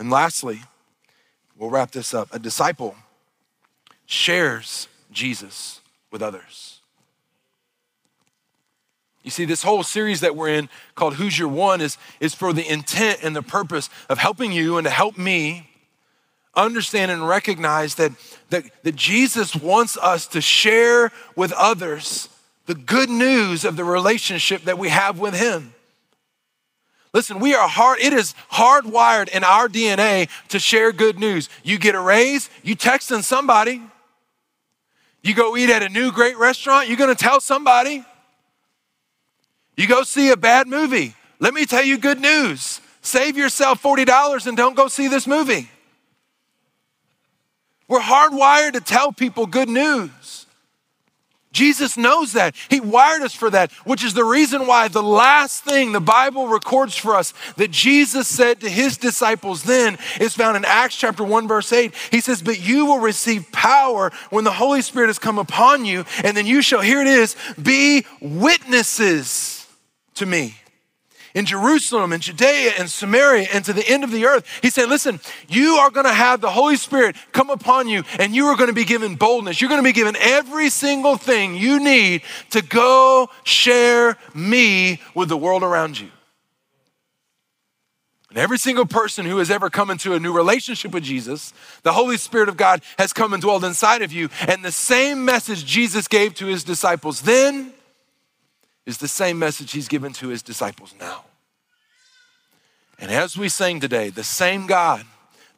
[0.00, 0.62] And lastly,
[1.58, 2.34] we'll wrap this up.
[2.34, 2.96] A disciple
[4.06, 6.80] shares Jesus with others.
[9.22, 12.54] You see, this whole series that we're in called Who's Your One is, is for
[12.54, 15.68] the intent and the purpose of helping you and to help me
[16.54, 18.12] understand and recognize that,
[18.48, 22.30] that, that Jesus wants us to share with others
[22.64, 25.74] the good news of the relationship that we have with Him.
[27.12, 31.48] Listen, we are hard, it is hardwired in our DNA to share good news.
[31.64, 33.82] You get a raise, you texting somebody.
[35.22, 38.04] You go eat at a new great restaurant, you're gonna tell somebody.
[39.76, 41.14] You go see a bad movie.
[41.40, 42.80] Let me tell you good news.
[43.02, 45.70] Save yourself $40 and don't go see this movie.
[47.88, 50.39] We're hardwired to tell people good news.
[51.52, 52.54] Jesus knows that.
[52.68, 56.46] He wired us for that, which is the reason why the last thing the Bible
[56.46, 61.24] records for us that Jesus said to his disciples then is found in Acts chapter
[61.24, 61.92] 1, verse 8.
[62.12, 66.04] He says, But you will receive power when the Holy Spirit has come upon you,
[66.22, 69.66] and then you shall, here it is, be witnesses
[70.14, 70.59] to me
[71.34, 74.46] in Jerusalem and Judea and Samaria and to the end of the earth.
[74.62, 78.34] He said, Listen, you are going to have the Holy Spirit come upon you and
[78.34, 79.60] you are going to be given boldness.
[79.60, 85.28] You're going to be given every single thing you need to go share me with
[85.28, 86.08] the world around you.
[88.30, 91.52] And every single person who has ever come into a new relationship with Jesus,
[91.82, 94.28] the Holy Spirit of God has come and dwelled inside of you.
[94.46, 97.72] And the same message Jesus gave to his disciples then
[98.86, 101.24] is the same message he's given to his disciples now.
[102.98, 105.04] And as we sang today, the same God,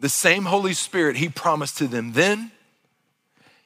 [0.01, 2.53] the same Holy Spirit he promised to them then,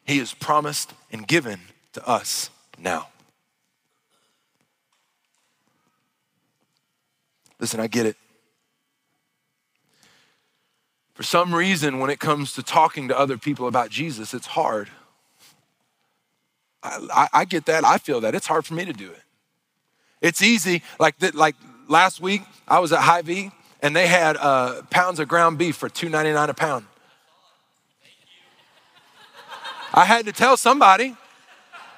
[0.05, 1.61] he has promised and given
[1.93, 3.09] to us now.
[7.59, 8.17] Listen, I get it.
[11.15, 14.91] For some reason, when it comes to talking to other people about Jesus, it's hard.
[16.83, 17.85] I, I, I get that.
[17.85, 18.35] I feel that.
[18.35, 19.23] It's hard for me to do it.
[20.21, 20.83] It's easy.
[20.99, 21.57] Like, the, like
[21.89, 23.51] last week, I was at Hy-Vee
[23.83, 26.87] and they had uh, pounds of ground beef for $2.99 a pound.
[29.93, 31.17] I had to tell somebody.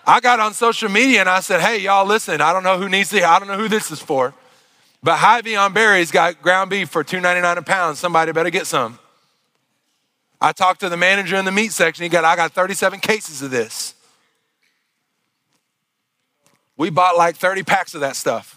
[0.07, 2.89] I got on social media and I said, hey, y'all, listen, I don't know who
[2.89, 4.35] needs to, I don't know who this is for.
[5.03, 7.99] But Hy-Vee on Berry's got ground beef for $2.99 a pound.
[7.99, 8.99] Somebody better get some.
[10.41, 12.05] I talked to the manager in the meat section.
[12.05, 13.95] He got, I got 37 cases of this.
[16.79, 18.57] We bought like 30 packs of that stuff.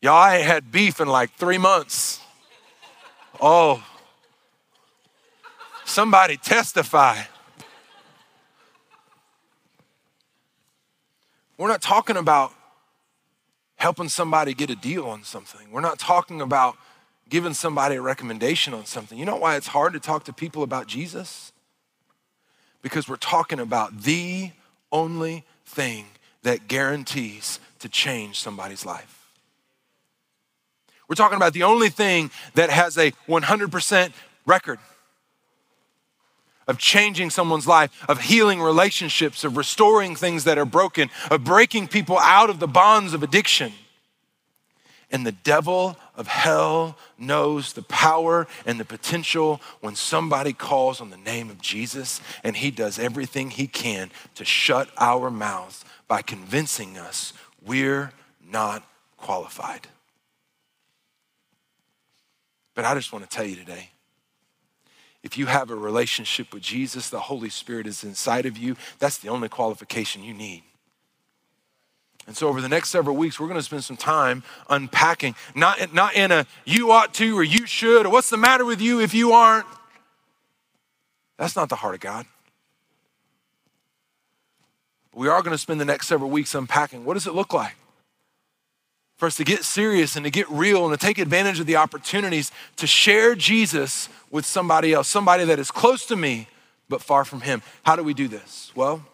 [0.00, 2.20] Y'all, I ain't had beef in like three months.
[3.40, 3.84] Oh,
[5.84, 7.22] somebody testify.
[11.58, 12.52] We're not talking about
[13.76, 15.70] helping somebody get a deal on something.
[15.70, 16.76] We're not talking about
[17.28, 19.18] giving somebody a recommendation on something.
[19.18, 21.52] You know why it's hard to talk to people about Jesus?
[22.80, 24.52] Because we're talking about the
[24.90, 26.06] only thing
[26.42, 29.28] that guarantees to change somebody's life.
[31.08, 34.12] We're talking about the only thing that has a 100%
[34.44, 34.78] record
[36.66, 41.88] of changing someone's life, of healing relationships, of restoring things that are broken, of breaking
[41.88, 43.72] people out of the bonds of addiction.
[45.10, 51.10] And the devil of hell knows the power and the potential when somebody calls on
[51.10, 56.22] the name of Jesus, and he does everything he can to shut our mouths by
[56.22, 57.32] convincing us
[57.64, 58.12] we're
[58.44, 58.82] not
[59.16, 59.86] qualified.
[62.74, 63.90] But I just want to tell you today
[65.22, 69.18] if you have a relationship with Jesus, the Holy Spirit is inside of you, that's
[69.18, 70.62] the only qualification you need.
[72.26, 75.94] And so, over the next several weeks, we're going to spend some time unpacking, not,
[75.94, 79.00] not in a you ought to or you should or what's the matter with you
[79.00, 79.66] if you aren't.
[81.38, 82.26] That's not the heart of God.
[85.14, 87.76] We are going to spend the next several weeks unpacking what does it look like
[89.16, 91.76] for us to get serious and to get real and to take advantage of the
[91.76, 96.48] opportunities to share Jesus with somebody else, somebody that is close to me
[96.88, 97.62] but far from Him.
[97.84, 98.72] How do we do this?
[98.74, 99.04] Well,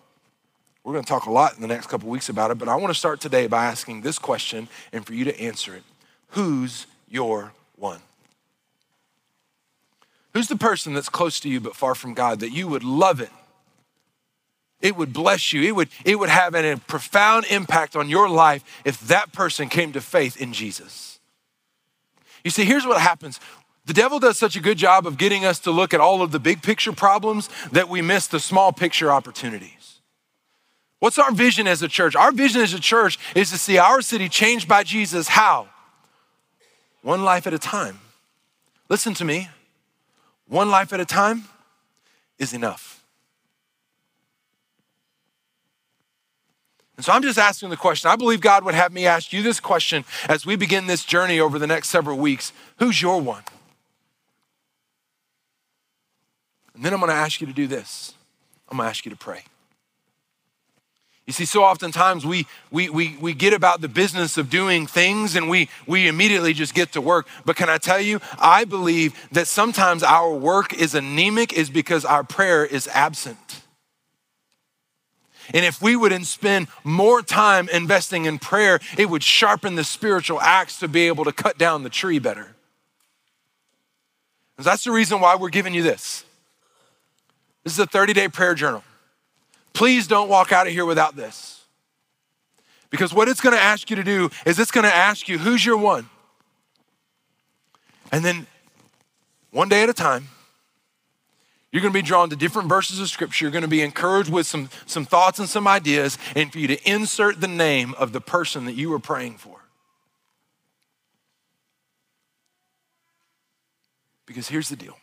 [0.85, 2.76] we're going to talk a lot in the next couple weeks about it, but I
[2.76, 5.83] want to start today by asking this question and for you to answer it
[6.28, 8.01] Who's your one?
[10.33, 13.20] Who's the person that's close to you but far from God that you would love
[13.20, 13.30] it?
[14.80, 15.62] It would bless you.
[15.62, 19.93] It would, it would have a profound impact on your life if that person came
[19.93, 21.20] to faith in Jesus.
[22.45, 23.39] You see, here's what happens
[23.85, 26.30] the devil does such a good job of getting us to look at all of
[26.30, 29.91] the big picture problems that we miss the small picture opportunities.
[31.03, 32.14] What's our vision as a church?
[32.14, 35.26] Our vision as a church is to see our city changed by Jesus.
[35.26, 35.66] How?
[37.03, 37.98] One life at a time.
[38.88, 39.48] Listen to me.
[40.46, 41.46] One life at a time
[42.38, 43.03] is enough.
[46.96, 48.09] And so I'm just asking the question.
[48.09, 51.40] I believe God would have me ask you this question as we begin this journey
[51.40, 53.42] over the next several weeks Who's your one?
[56.76, 58.14] And then I'm going to ask you to do this
[58.70, 59.42] I'm going to ask you to pray.
[61.33, 65.35] You see, so oftentimes we, we, we, we get about the business of doing things
[65.35, 67.26] and we, we immediately just get to work.
[67.47, 72.05] But can I tell you, I believe that sometimes our work is anemic is because
[72.05, 73.62] our prayer is absent.
[75.55, 80.39] And if we would spend more time investing in prayer, it would sharpen the spiritual
[80.39, 82.55] axe to be able to cut down the tree better.
[84.59, 86.26] That's the reason why we're giving you this.
[87.64, 88.85] This is a 30 day prayer journal.
[89.73, 91.64] Please don't walk out of here without this.
[92.91, 95.79] Because what it's gonna ask you to do is it's gonna ask you, who's your
[95.79, 96.09] one?
[98.11, 98.47] And then
[99.51, 100.29] one day at a time,
[101.73, 103.47] you're going to be drawn to different verses of scripture.
[103.47, 106.68] You're going to be encouraged with some, some thoughts and some ideas, and for you
[106.68, 109.59] to insert the name of the person that you were praying for.
[114.27, 114.97] Because here's the deal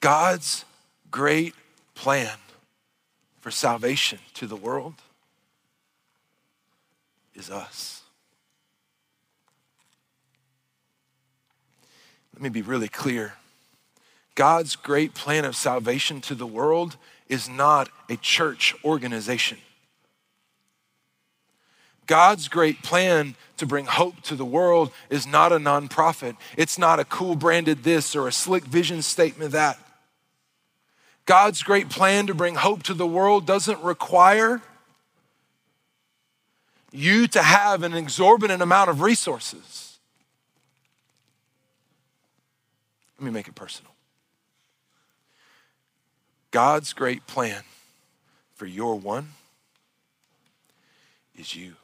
[0.00, 0.66] God's
[1.14, 1.54] great
[1.94, 2.36] plan
[3.38, 4.94] for salvation to the world
[7.36, 8.02] is us.
[12.32, 13.34] Let me be really clear.
[14.34, 16.96] God's great plan of salvation to the world
[17.28, 19.58] is not a church organization.
[22.08, 26.36] God's great plan to bring hope to the world is not a nonprofit.
[26.56, 29.78] It's not a cool branded this or a slick vision statement that.
[31.26, 34.60] God's great plan to bring hope to the world doesn't require
[36.92, 39.98] you to have an exorbitant amount of resources.
[43.18, 43.92] Let me make it personal.
[46.50, 47.62] God's great plan
[48.54, 49.30] for your one
[51.36, 51.74] is you.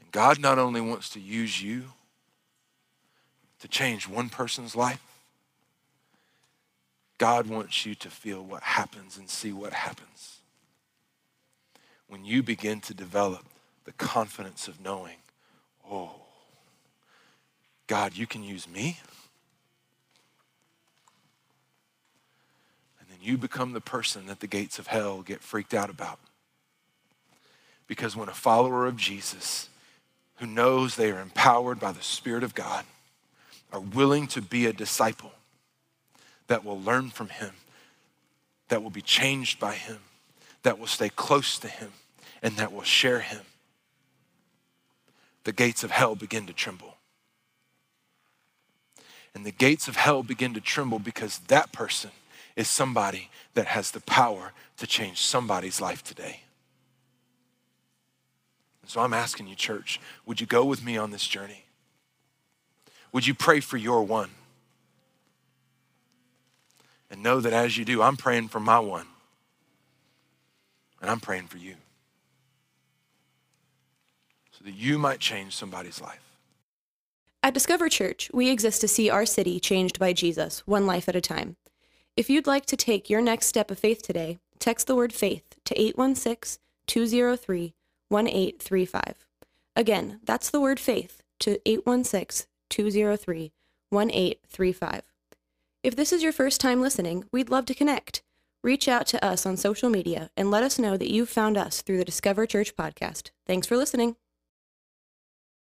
[0.00, 1.84] And God not only wants to use you,
[3.60, 5.02] to change one person's life,
[7.18, 10.40] God wants you to feel what happens and see what happens
[12.10, 13.44] when you begin to develop
[13.84, 15.16] the confidence of knowing,
[15.88, 16.10] oh,
[17.86, 18.98] God, you can use me.
[22.98, 26.18] And then you become the person that the gates of hell get freaked out about.
[27.86, 29.68] Because when a follower of Jesus
[30.36, 32.84] who knows they are empowered by the Spirit of God,
[33.72, 35.32] are willing to be a disciple
[36.48, 37.52] that will learn from him,
[38.68, 39.98] that will be changed by him,
[40.62, 41.92] that will stay close to him,
[42.42, 43.42] and that will share him,
[45.44, 46.96] the gates of hell begin to tremble.
[49.34, 52.10] And the gates of hell begin to tremble because that person
[52.56, 56.42] is somebody that has the power to change somebody's life today.
[58.86, 61.64] so I'm asking you, church, would you go with me on this journey?
[63.12, 64.30] Would you pray for your one?
[67.10, 69.06] And know that as you do, I'm praying for my one.
[71.00, 71.74] And I'm praying for you.
[74.52, 76.22] So that you might change somebody's life.
[77.42, 81.16] At Discover Church, we exist to see our city changed by Jesus, one life at
[81.16, 81.56] a time.
[82.16, 85.44] If you'd like to take your next step of faith today, text the word faith
[85.64, 87.72] to 816 203
[88.08, 89.26] 1835.
[89.74, 93.52] Again, that's the word faith to 816 203
[93.90, 95.02] 1835.
[95.82, 98.22] If this is your first time listening, we'd love to connect.
[98.62, 101.82] Reach out to us on social media and let us know that you found us
[101.82, 103.30] through the Discover Church podcast.
[103.46, 104.16] Thanks for listening.